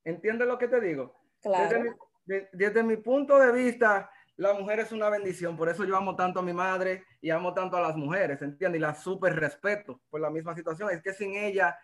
¿Entiendes 0.04 0.48
lo 0.48 0.58
que 0.58 0.68
te 0.68 0.82
digo? 0.82 1.16
Claro. 1.42 1.98
Desde 2.26 2.84
mi, 2.84 2.98
punto 2.98 3.38
de 3.38 3.52
vista, 3.52 4.10
la 4.38 4.54
mujer 4.54 4.80
es 4.80 4.92
una 4.92 5.10
bendición. 5.10 5.58
Por 5.58 5.70
eso 5.70 5.84
yo 5.84 5.96
amo 5.98 6.16
tanto 6.16 6.40
a 6.40 6.44
mi 6.44 6.54
madre 6.54 7.04
y 7.22 7.30
amo 7.30 7.54
tanto 7.54 7.78
a 7.78 7.82
las 7.82 7.96
mujeres, 7.96 8.42
¿entiendes? 8.42 8.80
Y 8.80 8.82
la 8.82 8.96
súper 8.96 9.36
respeto 9.36 10.02
por 10.10 10.22
la 10.22 10.30
misma 10.30 10.56
situación. 10.56 10.90
Es 10.90 11.02
que 11.02 11.14
sin 11.14 11.36
ella, 11.36 11.78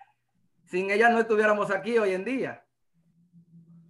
sin 0.66 0.92
ella 0.92 1.10
no 1.10 1.20
estuviéramos 1.20 1.72
aquí 1.72 1.98
hoy 1.98 2.14
en 2.14 2.24
día. 2.24 2.64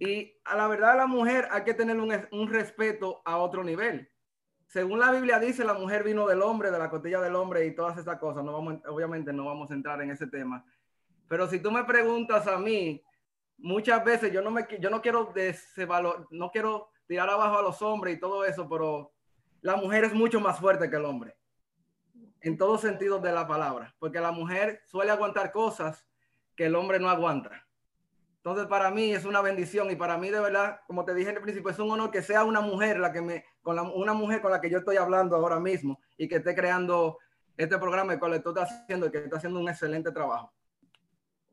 Y 0.00 0.40
a 0.44 0.56
la 0.56 0.66
verdad, 0.66 0.96
la 0.96 1.06
mujer 1.06 1.46
hay 1.50 1.62
que 1.62 1.74
tener 1.74 1.96
un, 1.98 2.12
un 2.32 2.48
respeto 2.48 3.22
a 3.24 3.36
otro 3.36 3.62
nivel. 3.62 4.10
Según 4.66 5.00
la 5.00 5.10
Biblia 5.10 5.38
dice, 5.38 5.64
la 5.64 5.74
mujer 5.74 6.04
vino 6.04 6.26
del 6.26 6.42
hombre, 6.42 6.70
de 6.70 6.78
la 6.78 6.90
cotilla 6.90 7.20
del 7.20 7.34
hombre 7.34 7.66
y 7.66 7.74
todas 7.74 7.98
estas 7.98 8.18
cosas. 8.18 8.44
No 8.44 8.52
vamos, 8.52 8.78
obviamente 8.86 9.32
no 9.32 9.44
vamos 9.44 9.70
a 9.70 9.74
entrar 9.74 10.00
en 10.00 10.10
ese 10.10 10.26
tema. 10.26 10.64
Pero 11.28 11.48
si 11.48 11.60
tú 11.60 11.70
me 11.70 11.84
preguntas 11.84 12.46
a 12.46 12.56
mí, 12.56 13.02
muchas 13.62 14.04
veces 14.04 14.32
yo 14.32 14.42
no 14.42 14.50
me 14.50 14.66
yo 14.80 14.90
no 14.90 15.00
quiero 15.00 15.32
valor 15.86 16.26
no 16.30 16.50
quiero 16.50 16.90
tirar 17.06 17.28
abajo 17.28 17.58
a 17.58 17.62
los 17.62 17.82
hombres 17.82 18.16
y 18.16 18.20
todo 18.20 18.44
eso, 18.44 18.68
pero 18.68 19.12
la 19.62 19.76
mujer 19.76 20.04
es 20.04 20.14
mucho 20.14 20.40
más 20.40 20.58
fuerte 20.58 20.88
que 20.88 20.96
el 20.96 21.04
hombre. 21.04 21.36
En 22.40 22.56
todos 22.56 22.80
sentidos 22.80 23.20
de 23.20 23.32
la 23.32 23.46
palabra, 23.46 23.94
porque 23.98 24.20
la 24.20 24.30
mujer 24.30 24.80
suele 24.86 25.10
aguantar 25.10 25.50
cosas 25.52 26.06
que 26.56 26.66
el 26.66 26.74
hombre 26.74 26.98
no 26.98 27.10
aguanta. 27.10 27.66
Entonces, 28.36 28.66
para 28.68 28.90
mí 28.90 29.12
es 29.12 29.24
una 29.24 29.42
bendición 29.42 29.90
y 29.90 29.96
para 29.96 30.16
mí 30.16 30.30
de 30.30 30.40
verdad, 30.40 30.80
como 30.86 31.04
te 31.04 31.12
dije 31.12 31.28
en 31.30 31.36
el 31.36 31.42
principio, 31.42 31.70
es 31.70 31.78
un 31.78 31.90
honor 31.90 32.10
que 32.10 32.22
sea 32.22 32.44
una 32.44 32.62
mujer 32.62 32.98
la 32.98 33.12
que 33.12 33.20
me 33.20 33.44
con 33.60 33.76
la, 33.76 33.82
una 33.82 34.14
mujer 34.14 34.40
con 34.40 34.50
la 34.50 34.60
que 34.60 34.70
yo 34.70 34.78
estoy 34.78 34.96
hablando 34.96 35.36
ahora 35.36 35.60
mismo 35.60 36.00
y 36.16 36.28
que 36.28 36.36
esté 36.36 36.54
creando 36.54 37.18
este 37.56 37.76
programa 37.76 38.14
el 38.14 38.18
cual 38.18 38.42
tú 38.42 38.50
estás 38.50 38.70
haciendo 38.70 39.06
y 39.06 39.10
que 39.10 39.18
está 39.18 39.36
haciendo 39.36 39.60
un 39.60 39.68
excelente 39.68 40.10
trabajo. 40.12 40.54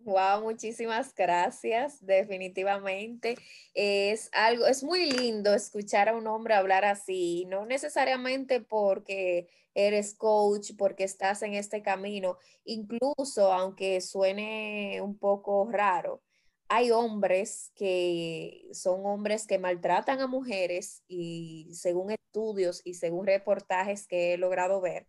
Wow, 0.08 0.42
muchísimas 0.42 1.14
gracias. 1.14 2.06
Definitivamente 2.06 3.36
es 3.74 4.30
algo, 4.32 4.66
es 4.66 4.82
muy 4.82 5.12
lindo 5.12 5.54
escuchar 5.54 6.08
a 6.08 6.16
un 6.16 6.28
hombre 6.28 6.54
hablar 6.54 6.86
así, 6.86 7.44
no 7.50 7.66
necesariamente 7.66 8.62
porque 8.62 9.50
eres 9.76 10.16
coach, 10.16 10.72
porque 10.78 11.04
estás 11.04 11.42
en 11.42 11.56
este 11.56 11.82
camino, 11.82 12.38
incluso 12.64 13.52
aunque 13.52 14.00
suene 14.00 15.02
un 15.02 15.18
poco 15.18 15.68
raro, 15.70 16.24
hay 16.70 16.90
hombres 16.92 17.74
que 17.76 18.66
son 18.72 19.06
hombres 19.06 19.46
que 19.46 19.60
maltratan 19.60 20.22
a 20.22 20.28
mujeres 20.28 21.04
y 21.10 21.70
según 21.74 22.12
estudios 22.12 22.82
y 22.86 22.94
según 22.94 23.28
reportajes 23.28 24.08
que 24.08 24.34
he 24.34 24.38
logrado 24.38 24.80
ver, 24.80 25.06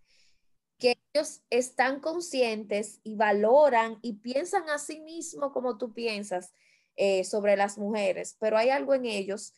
que 0.78 0.98
ellos 1.12 1.42
están 1.50 2.00
conscientes 2.00 3.00
y 3.02 3.16
valoran 3.16 3.98
y 4.02 4.14
piensan 4.14 4.68
a 4.70 4.78
sí 4.78 5.00
mismo 5.00 5.52
como 5.52 5.76
tú 5.76 5.92
piensas 5.92 6.54
eh, 6.96 7.24
sobre 7.24 7.56
las 7.56 7.78
mujeres, 7.78 8.36
pero 8.38 8.56
hay 8.56 8.70
algo 8.70 8.94
en 8.94 9.06
ellos 9.06 9.54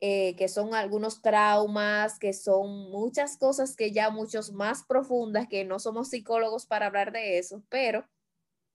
eh, 0.00 0.34
que 0.36 0.48
son 0.48 0.74
algunos 0.74 1.22
traumas, 1.22 2.18
que 2.18 2.32
son 2.32 2.90
muchas 2.90 3.36
cosas 3.36 3.76
que 3.76 3.92
ya 3.92 4.10
muchos 4.10 4.52
más 4.52 4.84
profundas, 4.84 5.46
que 5.48 5.64
no 5.64 5.78
somos 5.78 6.08
psicólogos 6.08 6.66
para 6.66 6.86
hablar 6.86 7.12
de 7.12 7.38
eso, 7.38 7.62
pero 7.68 8.04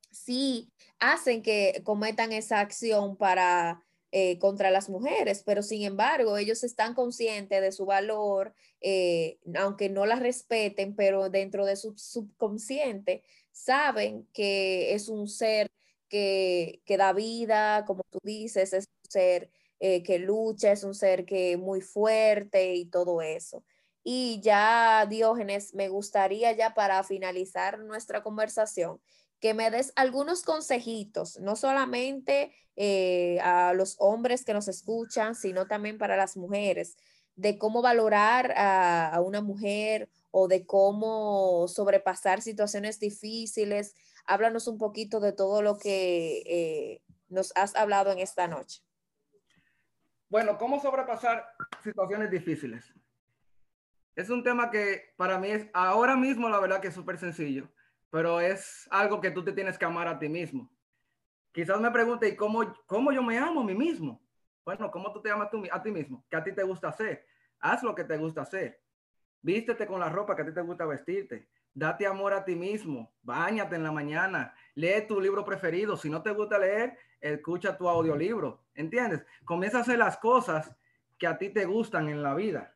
sí 0.09 0.71
hacen 0.99 1.41
que 1.41 1.81
cometan 1.83 2.31
esa 2.31 2.59
acción 2.59 3.17
para 3.17 3.86
eh, 4.11 4.39
contra 4.39 4.71
las 4.71 4.89
mujeres, 4.89 5.43
pero 5.45 5.61
sin 5.61 5.83
embargo 5.83 6.37
ellos 6.37 6.63
están 6.63 6.93
conscientes 6.93 7.61
de 7.61 7.71
su 7.71 7.85
valor, 7.85 8.53
eh, 8.81 9.39
aunque 9.55 9.89
no 9.89 10.05
las 10.05 10.19
respeten, 10.19 10.95
pero 10.95 11.29
dentro 11.29 11.65
de 11.65 11.75
su 11.75 11.97
subconsciente 11.97 13.23
saben 13.51 14.27
que 14.33 14.93
es 14.93 15.09
un 15.09 15.27
ser 15.27 15.69
que, 16.07 16.81
que 16.85 16.97
da 16.97 17.13
vida, 17.13 17.83
como 17.85 18.03
tú 18.09 18.19
dices, 18.23 18.73
es 18.73 18.85
un 19.03 19.11
ser 19.11 19.51
eh, 19.79 20.03
que 20.03 20.19
lucha, 20.19 20.71
es 20.71 20.83
un 20.83 20.95
ser 20.95 21.25
que 21.25 21.57
muy 21.57 21.81
fuerte 21.81 22.75
y 22.75 22.85
todo 22.85 23.21
eso. 23.21 23.63
Y 24.03 24.39
ya, 24.41 25.05
Diógenes, 25.07 25.73
me 25.75 25.89
gustaría 25.89 26.51
ya 26.53 26.73
para 26.73 27.03
finalizar 27.03 27.79
nuestra 27.79 28.23
conversación, 28.23 29.01
que 29.39 29.53
me 29.53 29.69
des 29.69 29.93
algunos 29.95 30.43
consejitos, 30.43 31.39
no 31.39 31.55
solamente 31.55 32.53
eh, 32.75 33.39
a 33.41 33.73
los 33.73 33.95
hombres 33.99 34.43
que 34.43 34.53
nos 34.53 34.67
escuchan, 34.67 35.35
sino 35.35 35.67
también 35.67 35.97
para 35.97 36.17
las 36.17 36.37
mujeres, 36.37 36.97
de 37.35 37.57
cómo 37.57 37.81
valorar 37.81 38.53
a, 38.57 39.21
una 39.21 39.41
mujer 39.41 40.09
o 40.31 40.47
de 40.47 40.65
cómo 40.65 41.67
sobrepasar 41.67 42.41
situaciones 42.41 42.99
difíciles. 42.99 43.95
Háblanos 44.25 44.67
un 44.67 44.79
poquito 44.79 45.19
de 45.19 45.33
todo 45.33 45.61
lo 45.61 45.77
que 45.77 46.41
eh, 46.45 47.01
nos 47.29 47.51
has 47.55 47.75
hablado 47.75 48.11
en 48.11 48.19
esta 48.19 48.47
noche. 48.47 48.81
Bueno, 50.29 50.57
¿cómo 50.57 50.81
sobrepasar 50.81 51.47
situaciones 51.83 52.31
difíciles? 52.31 52.91
Es 54.15 54.31
un 54.31 54.43
tema 54.43 54.71
que 54.71 55.13
para 55.15 55.37
mí 55.37 55.49
es 55.49 55.67
ahora 55.73 56.15
mismo 56.17 56.49
la 56.49 56.59
verdad 56.59 56.81
que 56.81 56.87
es 56.87 56.95
súper 56.95 57.19
sencillo 57.19 57.69
pero 58.09 58.39
es 58.39 58.87
algo 58.91 59.19
que 59.21 59.31
tú 59.31 59.43
te 59.43 59.51
tienes 59.51 59.77
que 59.77 59.85
amar 59.85 60.07
a 60.07 60.19
ti 60.19 60.29
mismo. 60.29 60.69
Quizás 61.51 61.79
me 61.79 61.91
pregunte, 61.91 62.27
¿y 62.27 62.35
cómo, 62.35 62.73
cómo 62.85 63.11
yo 63.11 63.23
me 63.23 63.37
amo 63.37 63.61
a 63.61 63.63
mí 63.63 63.73
mismo? 63.73 64.21
Bueno, 64.63 64.91
¿cómo 64.91 65.11
tú 65.11 65.21
te 65.21 65.31
amas 65.31 65.49
a 65.71 65.81
ti 65.81 65.91
mismo? 65.91 66.25
¿Qué 66.29 66.35
a 66.35 66.43
ti 66.43 66.51
te 66.51 66.63
gusta 66.63 66.89
hacer? 66.89 67.25
Haz 67.59 67.83
lo 67.83 67.95
que 67.95 68.03
te 68.03 68.17
gusta 68.17 68.41
hacer. 68.41 68.81
Vístete 69.41 69.87
con 69.87 69.99
la 69.99 70.09
ropa 70.09 70.35
que 70.35 70.41
a 70.41 70.45
ti 70.45 70.53
te 70.53 70.61
gusta 70.61 70.85
vestirte. 70.85 71.47
Date 71.73 72.05
amor 72.05 72.33
a 72.33 72.43
ti 72.43 72.55
mismo. 72.55 73.13
Báñate 73.21 73.75
en 73.75 73.83
la 73.83 73.91
mañana. 73.91 74.53
Lee 74.75 75.05
tu 75.07 75.21
libro 75.21 75.45
preferido. 75.45 75.95
Si 75.95 76.09
no 76.09 76.21
te 76.21 76.31
gusta 76.31 76.57
leer, 76.59 76.97
escucha 77.21 77.77
tu 77.77 77.87
audiolibro. 77.87 78.65
¿Entiendes? 78.73 79.25
Comienza 79.45 79.77
a 79.77 79.81
hacer 79.81 79.99
las 79.99 80.17
cosas 80.17 80.75
que 81.17 81.27
a 81.27 81.37
ti 81.37 81.49
te 81.49 81.65
gustan 81.65 82.09
en 82.09 82.21
la 82.21 82.33
vida. 82.33 82.75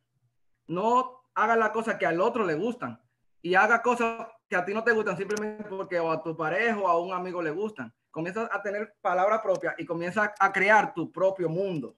No 0.68 1.24
haga 1.34 1.56
las 1.56 1.72
cosas 1.72 1.96
que 1.96 2.06
al 2.06 2.22
otro 2.22 2.46
le 2.46 2.56
gustan. 2.56 3.02
Y 3.42 3.56
haga 3.56 3.82
cosas 3.82 4.28
que 4.52 4.58
a 4.58 4.66
ti 4.66 4.74
no 4.74 4.84
te 4.84 4.92
gustan 4.92 5.16
simplemente 5.16 5.64
porque 5.64 5.98
o 5.98 6.12
a 6.12 6.22
tu 6.22 6.36
pareja 6.36 6.78
o 6.78 6.86
a 6.86 7.00
un 7.00 7.14
amigo 7.14 7.42
le 7.42 7.52
gustan. 7.52 7.90
Comienzas 8.12 8.50
a 8.52 8.62
tener 8.62 8.98
palabra 9.00 9.42
propia 9.42 9.74
y 9.78 9.86
comienzas 9.86 10.32
a 10.38 10.52
crear 10.52 10.94
tu 10.94 11.10
propio 11.10 11.48
mundo. 11.48 11.96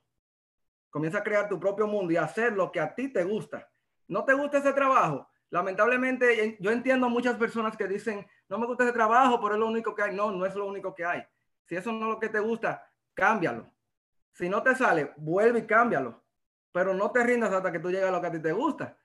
Comienza 0.91 1.17
a 1.17 1.23
crear 1.23 1.49
tu 1.49 1.59
propio 1.59 1.87
mundo 1.87 2.13
y 2.13 2.17
hacer 2.17 2.53
lo 2.53 2.71
que 2.71 2.79
a 2.79 2.93
ti 2.93 3.11
te 3.11 3.23
gusta. 3.23 3.67
¿No 4.07 4.23
te 4.23 4.35
gusta 4.35 4.59
ese 4.59 4.71
trabajo? 4.71 5.27
Lamentablemente, 5.49 6.55
yo 6.59 6.69
entiendo 6.69 7.09
muchas 7.09 7.37
personas 7.37 7.75
que 7.75 7.87
dicen, 7.87 8.23
no 8.47 8.59
me 8.59 8.67
gusta 8.67 8.83
ese 8.83 8.93
trabajo, 8.93 9.41
pero 9.41 9.55
es 9.55 9.59
lo 9.59 9.65
único 9.65 9.95
que 9.95 10.03
hay. 10.03 10.15
No, 10.15 10.29
no 10.29 10.45
es 10.45 10.53
lo 10.53 10.67
único 10.67 10.93
que 10.93 11.05
hay. 11.05 11.23
Si 11.65 11.75
eso 11.75 11.91
no 11.91 12.05
es 12.05 12.13
lo 12.13 12.19
que 12.19 12.29
te 12.29 12.39
gusta, 12.39 12.87
cámbialo. 13.15 13.65
Si 14.31 14.47
no 14.47 14.61
te 14.61 14.75
sale, 14.75 15.11
vuelve 15.17 15.57
y 15.57 15.65
cámbialo. 15.65 16.23
Pero 16.71 16.93
no 16.93 17.09
te 17.09 17.23
rindas 17.23 17.51
hasta 17.51 17.71
que 17.71 17.79
tú 17.79 17.89
llegues 17.89 18.09
a 18.09 18.11
lo 18.11 18.21
que 18.21 18.27
a 18.27 18.31
ti 18.31 18.39
te 18.39 18.51
gusta. 18.51 18.95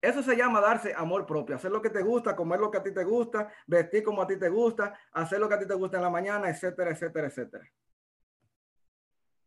Eso 0.00 0.22
se 0.22 0.34
llama 0.34 0.60
darse 0.60 0.94
amor 0.94 1.26
propio, 1.26 1.56
hacer 1.56 1.70
lo 1.70 1.82
que 1.82 1.90
te 1.90 2.02
gusta, 2.02 2.34
comer 2.34 2.58
lo 2.58 2.70
que 2.70 2.78
a 2.78 2.82
ti 2.82 2.92
te 2.92 3.04
gusta, 3.04 3.52
vestir 3.66 4.02
como 4.02 4.22
a 4.22 4.26
ti 4.26 4.38
te 4.38 4.48
gusta, 4.48 4.98
hacer 5.12 5.38
lo 5.38 5.48
que 5.48 5.56
a 5.56 5.58
ti 5.58 5.66
te 5.66 5.74
gusta 5.74 5.98
en 5.98 6.04
la 6.04 6.10
mañana, 6.10 6.48
etcétera, 6.48 6.90
etcétera, 6.90 7.26
etcétera. 7.26 7.70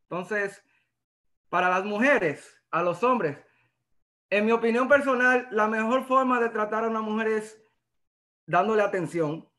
Entonces, 0.03 0.63
para 1.49 1.69
las 1.69 1.83
mujeres, 1.83 2.61
a 2.69 2.83
los 2.83 3.03
hombres, 3.03 3.39
en 4.29 4.45
mi 4.45 4.51
opinión 4.51 4.87
personal, 4.87 5.47
la 5.49 5.67
mejor 5.67 6.05
forma 6.05 6.39
de 6.39 6.49
tratar 6.49 6.83
a 6.83 6.87
una 6.87 7.01
mujer 7.01 7.27
es 7.29 7.59
dándole 8.45 8.83
atención, 8.83 9.49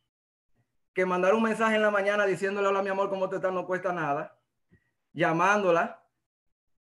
que 0.93 1.05
mandar 1.05 1.35
un 1.35 1.43
mensaje 1.43 1.75
en 1.75 1.83
la 1.83 1.91
mañana 1.91 2.25
diciéndole 2.25 2.69
hola 2.69 2.83
mi 2.83 2.89
amor, 2.89 3.11
¿cómo 3.11 3.29
te 3.29 3.37
estás? 3.37 3.53
No 3.53 3.67
cuesta 3.67 3.93
nada, 3.93 4.39
llamándola, 5.13 6.07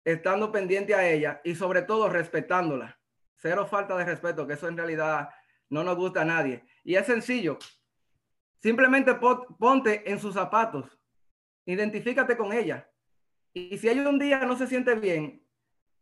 estando 0.05 0.51
pendiente 0.51 0.97
a 0.97 1.09
ella 1.09 1.41
y 1.45 1.55
sobre 1.55 1.83
todo 1.83 2.09
respetándola 2.09 3.00
cero 3.41 3.67
falta 3.67 3.97
de 3.97 4.05
respeto, 4.05 4.47
que 4.47 4.55
eso 4.55 4.69
en 4.69 4.77
realidad 4.77 5.31
no 5.69 5.83
nos 5.83 5.97
gusta 5.97 6.23
a 6.23 6.25
nadie. 6.25 6.65
Y 6.85 6.95
es 6.95 7.07
sencillo. 7.07 7.59
Simplemente 8.59 9.15
ponte 9.59 10.11
en 10.11 10.19
sus 10.19 10.35
zapatos, 10.35 10.99
identifícate 11.65 12.37
con 12.37 12.53
ella. 12.53 12.89
Y 13.55 13.79
si 13.79 13.89
ella 13.89 14.09
un 14.09 14.19
día 14.19 14.41
no 14.45 14.57
se 14.57 14.67
siente 14.67 14.95
bien, 14.95 15.45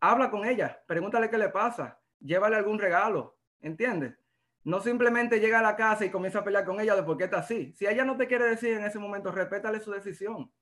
habla 0.01 0.31
con 0.31 0.45
ella, 0.45 0.83
pregúntale 0.87 1.31
qué 1.31 1.39
le 1.39 1.49
pasa, 1.51 2.01
llévale 2.19 2.57
algún 2.57 2.79
regalo, 2.79 3.39
¿entiendes? 3.61 4.19
No 4.65 4.81
simplemente 4.81 5.39
llega 5.39 5.61
a 5.61 5.63
la 5.63 5.77
casa 5.77 6.05
y 6.05 6.11
comienza 6.11 6.41
a 6.41 6.45
pelear 6.45 6.65
con 6.65 6.81
ella 6.81 6.97
de 6.97 7.05
por 7.05 7.17
qué 7.17 7.25
está 7.25 7.39
así. 7.39 7.73
Si 7.75 7.87
ella 7.87 8.05
no 8.05 8.17
te 8.17 8.27
quiere 8.27 8.45
decir 8.45 8.77
en 8.77 8.85
ese 8.85 8.99
momento, 8.99 9.31
respétale 9.31 9.81
su 9.81 9.93
decisión. 9.93 10.53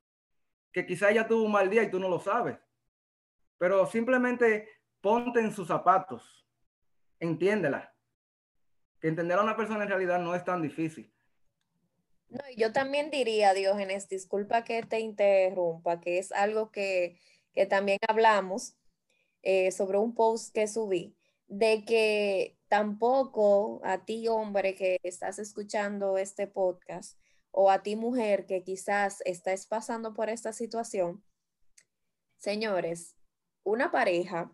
Que 0.71 0.87
quizá 0.87 1.11
ella 1.11 1.27
tuvo 1.27 1.45
un 1.45 1.53
mal 1.53 1.71
día 1.71 1.83
y 1.83 1.91
tú 1.91 1.99
no 1.99 2.09
lo 2.09 2.21
sabes. 2.21 2.59
Pero 3.57 3.87
simplemente 3.87 4.69
ponte 5.01 5.41
en 5.41 5.51
sus 5.51 5.67
zapatos 5.67 6.46
entiéndela. 7.21 7.95
Que 9.01 9.09
entender 9.09 9.39
a 9.39 9.43
una 9.43 9.57
persona 9.57 9.85
en 9.85 9.91
realidad 9.91 10.21
no 10.21 10.35
es 10.35 10.45
tan 10.45 10.63
difícil. 10.63 11.13
No, 12.29 12.41
yo 12.57 12.73
también 12.73 13.11
diría, 13.11 13.55
Diógenes, 13.55 14.09
disculpa 14.09 14.65
que 14.65 14.83
te 14.83 15.01
interrumpa, 15.01 16.01
que 16.01 16.19
es 16.19 16.33
algo 16.33 16.71
que, 16.71 17.19
también 17.71 17.99
hablamos 18.09 18.77
eh, 19.43 19.71
sobre 19.71 19.99
un 19.99 20.15
post 20.15 20.53
que 20.53 20.67
subí, 20.67 21.17
de 21.47 21.85
que 21.85 22.59
tampoco 22.69 23.81
a 23.85 24.05
ti, 24.05 24.29
hombre, 24.29 24.75
que 24.75 24.99
estás 25.03 25.39
escuchando 25.39 26.19
este 26.19 26.47
podcast, 26.47 27.19
o 27.53 27.71
a 27.71 27.83
ti, 27.83 27.97
mujer, 27.97 28.45
que 28.47 28.63
quizás 28.63 29.23
estás 29.25 29.67
pasando 29.67 30.13
por 30.13 30.29
esta 30.29 30.53
situación, 30.53 31.25
señores, 32.37 33.17
una 33.63 33.91
pareja 33.91 34.53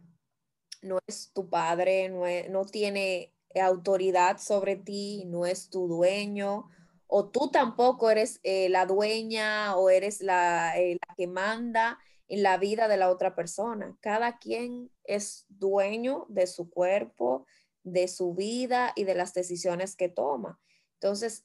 no 0.83 0.99
es 1.07 1.33
tu 1.33 1.49
padre, 1.49 2.09
no, 2.09 2.65
tiene 2.67 3.33
autoridad 3.55 4.39
sobre 4.39 4.77
ti, 4.77 5.25
no 5.27 5.47
es 5.47 5.71
tu 5.71 5.89
dueño, 5.89 6.69
o 7.07 7.29
tú 7.29 7.51
tampoco 7.51 8.11
eres 8.11 8.41
eh, 8.43 8.69
la 8.69 8.87
dueña 8.87 9.77
o 9.77 9.91
eres 9.91 10.21
eh, 10.21 10.25
la, 10.25 10.75
que 11.17 11.27
manda 11.27 11.99
en 12.29 12.43
la 12.43 12.57
vida 12.57 12.89
de 12.89 12.97
la 12.97 13.11
otra 13.11 13.35
persona. 13.35 13.97
Cada 14.01 14.39
quien 14.39 14.91
es 15.05 15.45
dueño 15.49 16.27
de 16.29 16.47
su 16.47 16.71
cuerpo, 16.71 17.47
de 17.83 18.09
su 18.09 18.35
vida 18.35 18.93
y 18.97 19.05
de 19.05 19.15
las 19.15 19.35
decisiones 19.35 19.95
que 19.97 20.09
toma. 20.09 20.59
Entonces, 20.95 21.45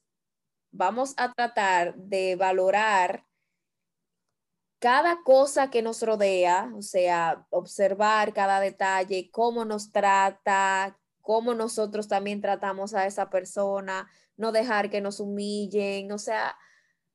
vamos 0.70 1.14
a 1.16 1.32
tratar 1.32 1.94
de 1.96 2.36
valorar 2.36 3.27
cada 4.78 5.22
cosa 5.24 5.70
que 5.70 5.82
nos 5.82 6.02
rodea, 6.02 6.72
o 6.76 6.82
sea, 6.82 7.46
observar 7.50 8.32
cada 8.32 8.60
detalle, 8.60 9.30
cómo 9.30 9.64
nos 9.64 9.90
trata, 9.90 10.98
cómo 11.20 11.54
nosotros 11.54 12.08
también 12.08 12.40
tratamos 12.40 12.94
a 12.94 13.06
esa 13.06 13.28
persona, 13.28 14.08
no 14.36 14.52
dejar 14.52 14.90
que 14.90 15.00
nos 15.00 15.20
humillen, 15.20 16.12
o 16.12 16.18
sea, 16.18 16.56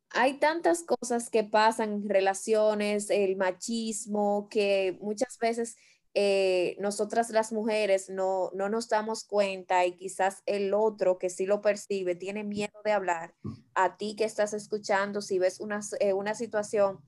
hay 0.10 0.36
tantas 0.36 0.84
cosas 0.84 1.30
que 1.30 1.44
pasan 1.44 1.94
en 1.94 2.10
relaciones, 2.10 3.10
el 3.10 3.36
machismo, 3.36 4.48
que 4.50 4.98
muchas 5.02 5.40
veces 5.40 5.76
eh, 6.14 6.76
nosotras 6.80 7.32
las 7.32 7.52
mujeres 7.52 8.10
no, 8.10 8.52
no 8.54 8.70
nos 8.70 8.88
damos 8.88 9.24
cuenta 9.24 9.84
y 9.88 9.96
quizás 9.96 10.44
el 10.46 10.76
otro 10.76 11.18
que 11.18 11.32
sí 11.32 11.48
lo 11.48 11.62
percibe 11.62 12.14
tiene 12.14 12.44
miedo 12.44 12.80
de 12.86 12.92
hablar. 12.92 13.34
A 13.74 13.98
ti 13.98 14.16
que 14.16 14.26
estás 14.26 14.54
escuchando, 14.54 15.22
si 15.22 15.40
ves 15.40 15.60
una, 15.60 15.80
eh, 16.00 16.14
una 16.14 16.36
situación 16.36 17.00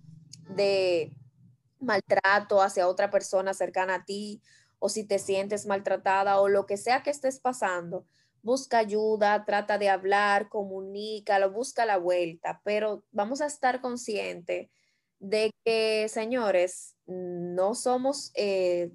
de 0.49 1.15
maltrato 1.79 2.61
hacia 2.61 2.87
otra 2.87 3.09
persona 3.09 3.53
cercana 3.53 3.95
a 3.95 4.05
ti 4.05 4.41
o 4.79 4.89
si 4.89 5.03
te 5.03 5.19
sientes 5.19 5.65
maltratada 5.65 6.39
o 6.39 6.47
lo 6.47 6.65
que 6.65 6.77
sea 6.77 7.03
que 7.03 7.09
estés 7.09 7.39
pasando, 7.39 8.05
busca 8.41 8.77
ayuda, 8.77 9.43
trata 9.45 9.77
de 9.77 9.89
hablar, 9.89 10.49
comunícalo, 10.49 11.51
busca 11.51 11.85
la 11.85 11.97
vuelta, 11.97 12.61
pero 12.63 13.03
vamos 13.11 13.41
a 13.41 13.47
estar 13.47 13.81
conscientes 13.81 14.69
de 15.19 15.51
que, 15.63 16.07
señores, 16.09 16.95
no 17.07 17.73
somos, 17.73 18.31
eh, 18.35 18.91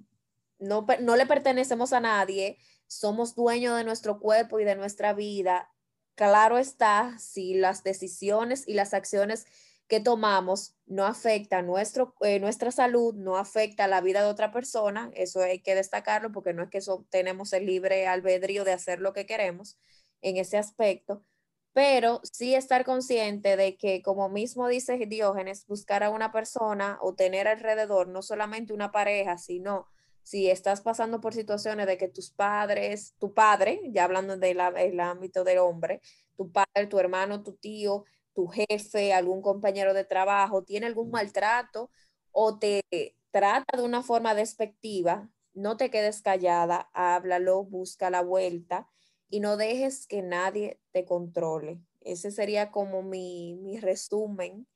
no, 0.59 0.87
no 1.01 1.17
le 1.17 1.27
pertenecemos 1.27 1.93
a 1.93 2.01
nadie, 2.01 2.59
somos 2.87 3.35
dueños 3.35 3.77
de 3.77 3.85
nuestro 3.85 4.21
cuerpo 4.21 4.61
y 4.61 4.65
de 4.65 4.77
nuestra 4.77 5.13
vida. 5.15 5.69
Claro 6.15 6.59
está, 6.59 7.19
si 7.19 7.55
las 7.55 7.83
decisiones 7.83 8.69
y 8.69 8.75
las 8.75 8.95
acciones 8.95 9.47
que 9.91 9.99
tomamos 9.99 10.77
no 10.87 11.05
afecta 11.05 11.63
nuestro, 11.63 12.15
eh, 12.21 12.39
nuestra 12.39 12.71
salud, 12.71 13.13
no 13.17 13.37
afecta 13.37 13.89
la 13.89 14.01
vida 14.01 14.23
de 14.23 14.31
otra 14.31 14.53
persona, 14.53 15.11
eso 15.15 15.43
hay 15.43 15.59
que 15.59 15.75
destacarlo 15.75 16.31
porque 16.31 16.55
no 16.55 16.63
es 16.63 16.71
que 16.71 16.81
tenemos 17.11 17.53
el 17.53 17.67
libre 17.67 18.07
albedrío 18.07 18.63
de 18.65 18.73
hacer 18.73 19.01
lo 19.01 19.13
que 19.13 19.27
queremos 19.27 19.79
en 20.23 20.37
ese 20.37 20.59
aspecto, 20.59 21.25
pero 21.73 22.21
sí 22.23 22.55
estar 22.55 22.85
consciente 22.85 23.57
de 23.57 23.77
que, 23.77 24.01
como 24.01 24.29
mismo 24.29 24.69
dice 24.69 24.97
Diógenes, 24.97 25.67
buscar 25.67 26.05
a 26.05 26.11
una 26.11 26.31
persona 26.31 26.99
o 27.03 27.15
tener 27.15 27.49
alrededor 27.49 28.07
no 28.07 28.23
solamente 28.23 28.73
una 28.73 28.93
pareja, 28.93 29.39
sino 29.39 29.89
si 30.23 30.49
estás 30.51 30.83
pasando 30.83 31.21
por 31.21 31.35
situaciones 31.35 31.89
de 31.89 31.99
que 31.99 32.07
tus 32.07 32.31
padres, 32.31 33.17
tu 33.19 33.35
padre, 33.35 33.81
ya 33.91 34.05
hablando 34.05 34.37
del 34.37 34.61
ámbito 35.01 35.43
del 35.43 35.59
hombre, 35.59 36.01
tu 36.37 36.53
padre, 36.53 36.87
tu 36.89 37.01
hermano, 37.01 37.43
tu 37.43 37.55
tío, 37.55 38.05
tu 38.35 38.47
jefe, 38.49 39.13
algún 39.13 39.43
compañero 39.43 39.95
de 39.95 40.05
trabajo 40.05 40.63
tiene 40.65 40.87
algún 40.87 41.11
maltrato 41.11 41.91
o 42.33 42.59
te 42.59 42.83
trata 43.31 43.77
de 43.77 43.85
una 43.85 44.03
forma 44.03 44.35
despectiva, 44.35 45.29
no 45.55 45.77
te 45.77 45.91
quedes 45.91 46.23
callada, 46.23 46.91
háblalo, 46.93 47.65
busca 47.65 48.11
la 48.11 48.23
vuelta 48.23 48.89
y 49.29 49.41
no 49.41 49.57
dejes 49.57 50.07
que 50.07 50.23
nadie 50.23 50.81
te 50.93 51.05
controle. 51.05 51.81
Ese 52.01 52.31
sería 52.31 52.71
como 52.71 53.03
mi, 53.03 53.57
mi 53.57 53.79
resumen 53.79 54.67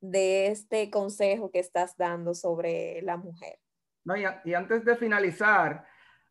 de 0.00 0.48
este 0.48 0.90
consejo 0.90 1.50
que 1.50 1.58
estás 1.58 1.96
dando 1.96 2.34
sobre 2.34 3.02
la 3.02 3.16
mujer. 3.16 3.58
y, 4.44 4.54
antes 4.54 4.84
de 4.84 4.96
finalizar, 4.96 5.86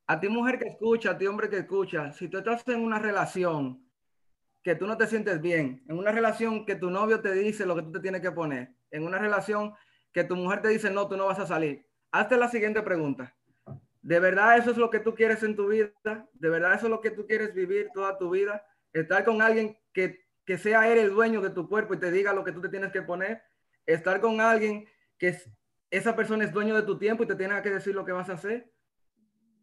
a 0.07 0.19
ti 0.19 0.29
mujer 0.29 0.59
que 0.59 0.69
escucha, 0.69 1.11
a 1.11 1.17
ti 1.17 1.25
hombre 1.25 1.49
que 1.49 1.57
escucha, 1.57 2.11
si 2.13 2.29
tú 2.29 2.37
estás 2.37 2.67
en 2.67 2.83
una 2.83 2.99
relación 2.99 3.84
que 4.65 4.73
tú 4.73 4.87
no 4.87 4.97
te 4.97 5.05
sientes 5.05 5.39
bien, 5.41 5.83
en 5.87 5.99
una 5.99 6.11
relación 6.11 6.65
que 6.65 6.73
tu 6.73 6.89
novio 6.89 7.21
te 7.21 7.31
dice 7.33 7.67
lo 7.67 7.75
que 7.75 7.83
tú 7.83 7.91
te 7.91 7.99
tienes 7.99 8.21
que 8.21 8.31
poner, 8.31 8.73
en 8.89 9.03
una 9.03 9.19
relación 9.19 9.75
que 10.11 10.23
tu 10.23 10.35
mujer 10.35 10.63
te 10.63 10.69
dice, 10.69 10.89
no, 10.89 11.07
tú 11.07 11.15
no 11.15 11.27
vas 11.27 11.37
a 11.37 11.45
salir, 11.45 11.85
hazte 12.11 12.35
la 12.35 12.49
siguiente 12.49 12.81
pregunta. 12.81 13.37
¿De 14.01 14.19
verdad 14.19 14.57
eso 14.57 14.71
es 14.71 14.77
lo 14.77 14.89
que 14.89 14.99
tú 14.99 15.13
quieres 15.13 15.43
en 15.43 15.55
tu 15.55 15.67
vida? 15.67 15.91
¿De 16.33 16.49
verdad 16.49 16.73
eso 16.73 16.87
es 16.87 16.89
lo 16.89 16.99
que 16.99 17.11
tú 17.11 17.27
quieres 17.27 17.53
vivir 17.53 17.91
toda 17.93 18.17
tu 18.17 18.31
vida? 18.31 18.65
Estar 18.91 19.23
con 19.23 19.39
alguien 19.39 19.77
que, 19.93 20.25
que 20.43 20.57
sea 20.57 20.91
él 20.91 20.97
el 20.97 21.11
dueño 21.11 21.41
de 21.41 21.51
tu 21.51 21.69
cuerpo 21.69 21.93
y 21.93 21.99
te 21.99 22.09
diga 22.09 22.33
lo 22.33 22.43
que 22.43 22.51
tú 22.51 22.59
te 22.59 22.69
tienes 22.69 22.91
que 22.91 23.03
poner. 23.03 23.43
Estar 23.85 24.19
con 24.19 24.41
alguien 24.41 24.87
que 25.19 25.37
esa 25.91 26.15
persona 26.15 26.43
es 26.43 26.51
dueño 26.51 26.73
de 26.73 26.81
tu 26.81 26.97
tiempo 26.97 27.21
y 27.21 27.27
te 27.27 27.35
tiene 27.35 27.61
que 27.61 27.69
decir 27.69 27.93
lo 27.93 28.03
que 28.03 28.13
vas 28.13 28.29
a 28.29 28.33
hacer. 28.33 28.71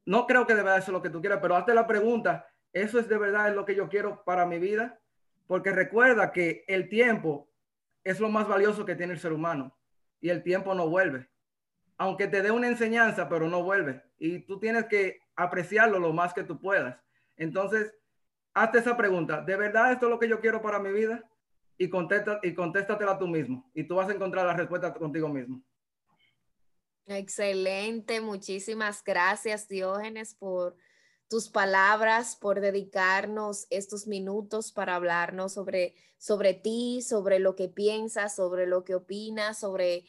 No 0.07 0.29
creo 0.29 0.47
que 0.47 0.55
de 0.55 0.63
verdad 0.63 0.79
eso 0.79 0.93
es 0.93 0.95
lo 0.95 1.03
que 1.03 1.11
tú 1.11 1.21
quieras, 1.21 1.41
pero 1.43 1.57
hazte 1.57 1.75
la 1.75 1.89
pregunta, 1.89 2.47
eso 2.73 2.99
es 2.99 3.09
de 3.09 3.19
verdad 3.19 3.55
lo 3.55 3.65
que 3.65 3.75
yo 3.75 3.89
quiero 3.89 4.25
para 4.25 4.47
mi 4.47 4.59
vida, 4.59 5.01
porque 5.47 5.73
recuerda 5.73 6.33
que 6.33 6.65
el 6.69 6.89
tiempo 6.89 7.51
es 8.05 8.21
lo 8.21 8.29
más 8.29 8.49
valioso 8.49 8.85
que 8.85 8.95
tiene 8.95 9.13
el 9.13 9.21
ser 9.21 9.33
humano 9.33 9.77
y 10.21 10.31
el 10.31 10.43
tiempo 10.43 10.75
no 10.75 10.89
vuelve. 10.89 11.29
Aunque 11.99 12.27
te 12.27 12.43
dé 12.43 12.51
una 12.51 12.69
enseñanza, 12.69 13.29
pero 13.29 13.49
no 13.49 13.63
vuelve. 13.63 14.03
Y 14.19 14.41
tú 14.41 14.59
tienes 14.59 14.87
que 14.87 15.21
apreciarlo 15.37 15.99
lo 15.99 16.13
más 16.13 16.33
que 16.33 16.43
tú 16.43 16.59
puedas. 16.61 16.97
Entonces, 17.37 17.95
hazte 18.55 18.79
esa 18.79 18.97
pregunta, 18.97 19.43
¿de 19.43 19.57
verdad 19.57 19.93
esto 19.93 20.07
es 20.07 20.11
lo 20.11 20.19
que 20.19 20.29
yo 20.29 20.41
quiero 20.41 20.63
para 20.63 20.79
mi 20.79 20.93
vida? 20.93 21.29
Y, 21.79 21.89
contesta, 21.89 22.41
y 22.43 22.55
contéstatela 22.55 23.19
tú 23.19 23.27
mismo. 23.27 23.71
Y 23.75 23.85
tú 23.85 23.97
vas 23.97 24.09
a 24.09 24.13
encontrar 24.13 24.47
la 24.47 24.55
respuesta 24.55 24.93
contigo 24.95 25.29
mismo. 25.29 25.63
Excelente, 27.07 28.21
muchísimas 28.21 29.03
gracias 29.03 29.67
Diógenes 29.67 30.35
por 30.35 30.77
tus 31.33 31.49
palabras, 31.49 32.37
por 32.37 32.61
dedicarnos 32.61 33.67
estos 33.71 34.07
minutos 34.07 34.71
para 34.71 34.97
hablarnos 34.97 35.55
sobre, 35.55 35.95
sobre 36.19 36.53
ti, 36.53 37.01
sobre 37.01 37.39
lo 37.39 37.57
que 37.57 37.69
piensas, 37.69 38.37
sobre 38.37 38.67
lo 38.67 38.85
que 38.85 38.97
opinas, 38.97 39.59
sobre 39.59 40.05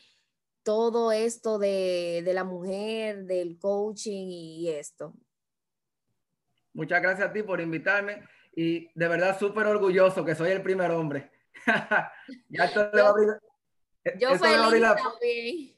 todo 0.64 1.14
esto 1.14 1.60
de, 1.60 2.24
de 2.26 2.34
la 2.34 2.44
mujer, 2.44 3.24
del 3.24 3.58
coaching 3.58 4.28
y 4.28 4.68
esto. 4.68 5.14
Muchas 6.74 7.02
gracias 7.02 7.30
a 7.30 7.32
ti 7.32 7.42
por 7.42 7.62
invitarme 7.62 8.28
y 8.54 8.90
de 8.94 9.08
verdad 9.08 9.40
súper 9.40 9.66
orgulloso 9.68 10.26
que 10.26 10.36
soy 10.36 10.52
el 10.52 10.62
primer 10.62 10.92
hombre. 10.92 11.32
ya 12.50 12.66
esto 12.66 12.92
le 12.94 13.02
va 13.02 13.08
a 13.08 13.12
abrir, 13.12 13.30
yo 14.20 14.38
feliz 14.38 14.82
también. 14.82 15.73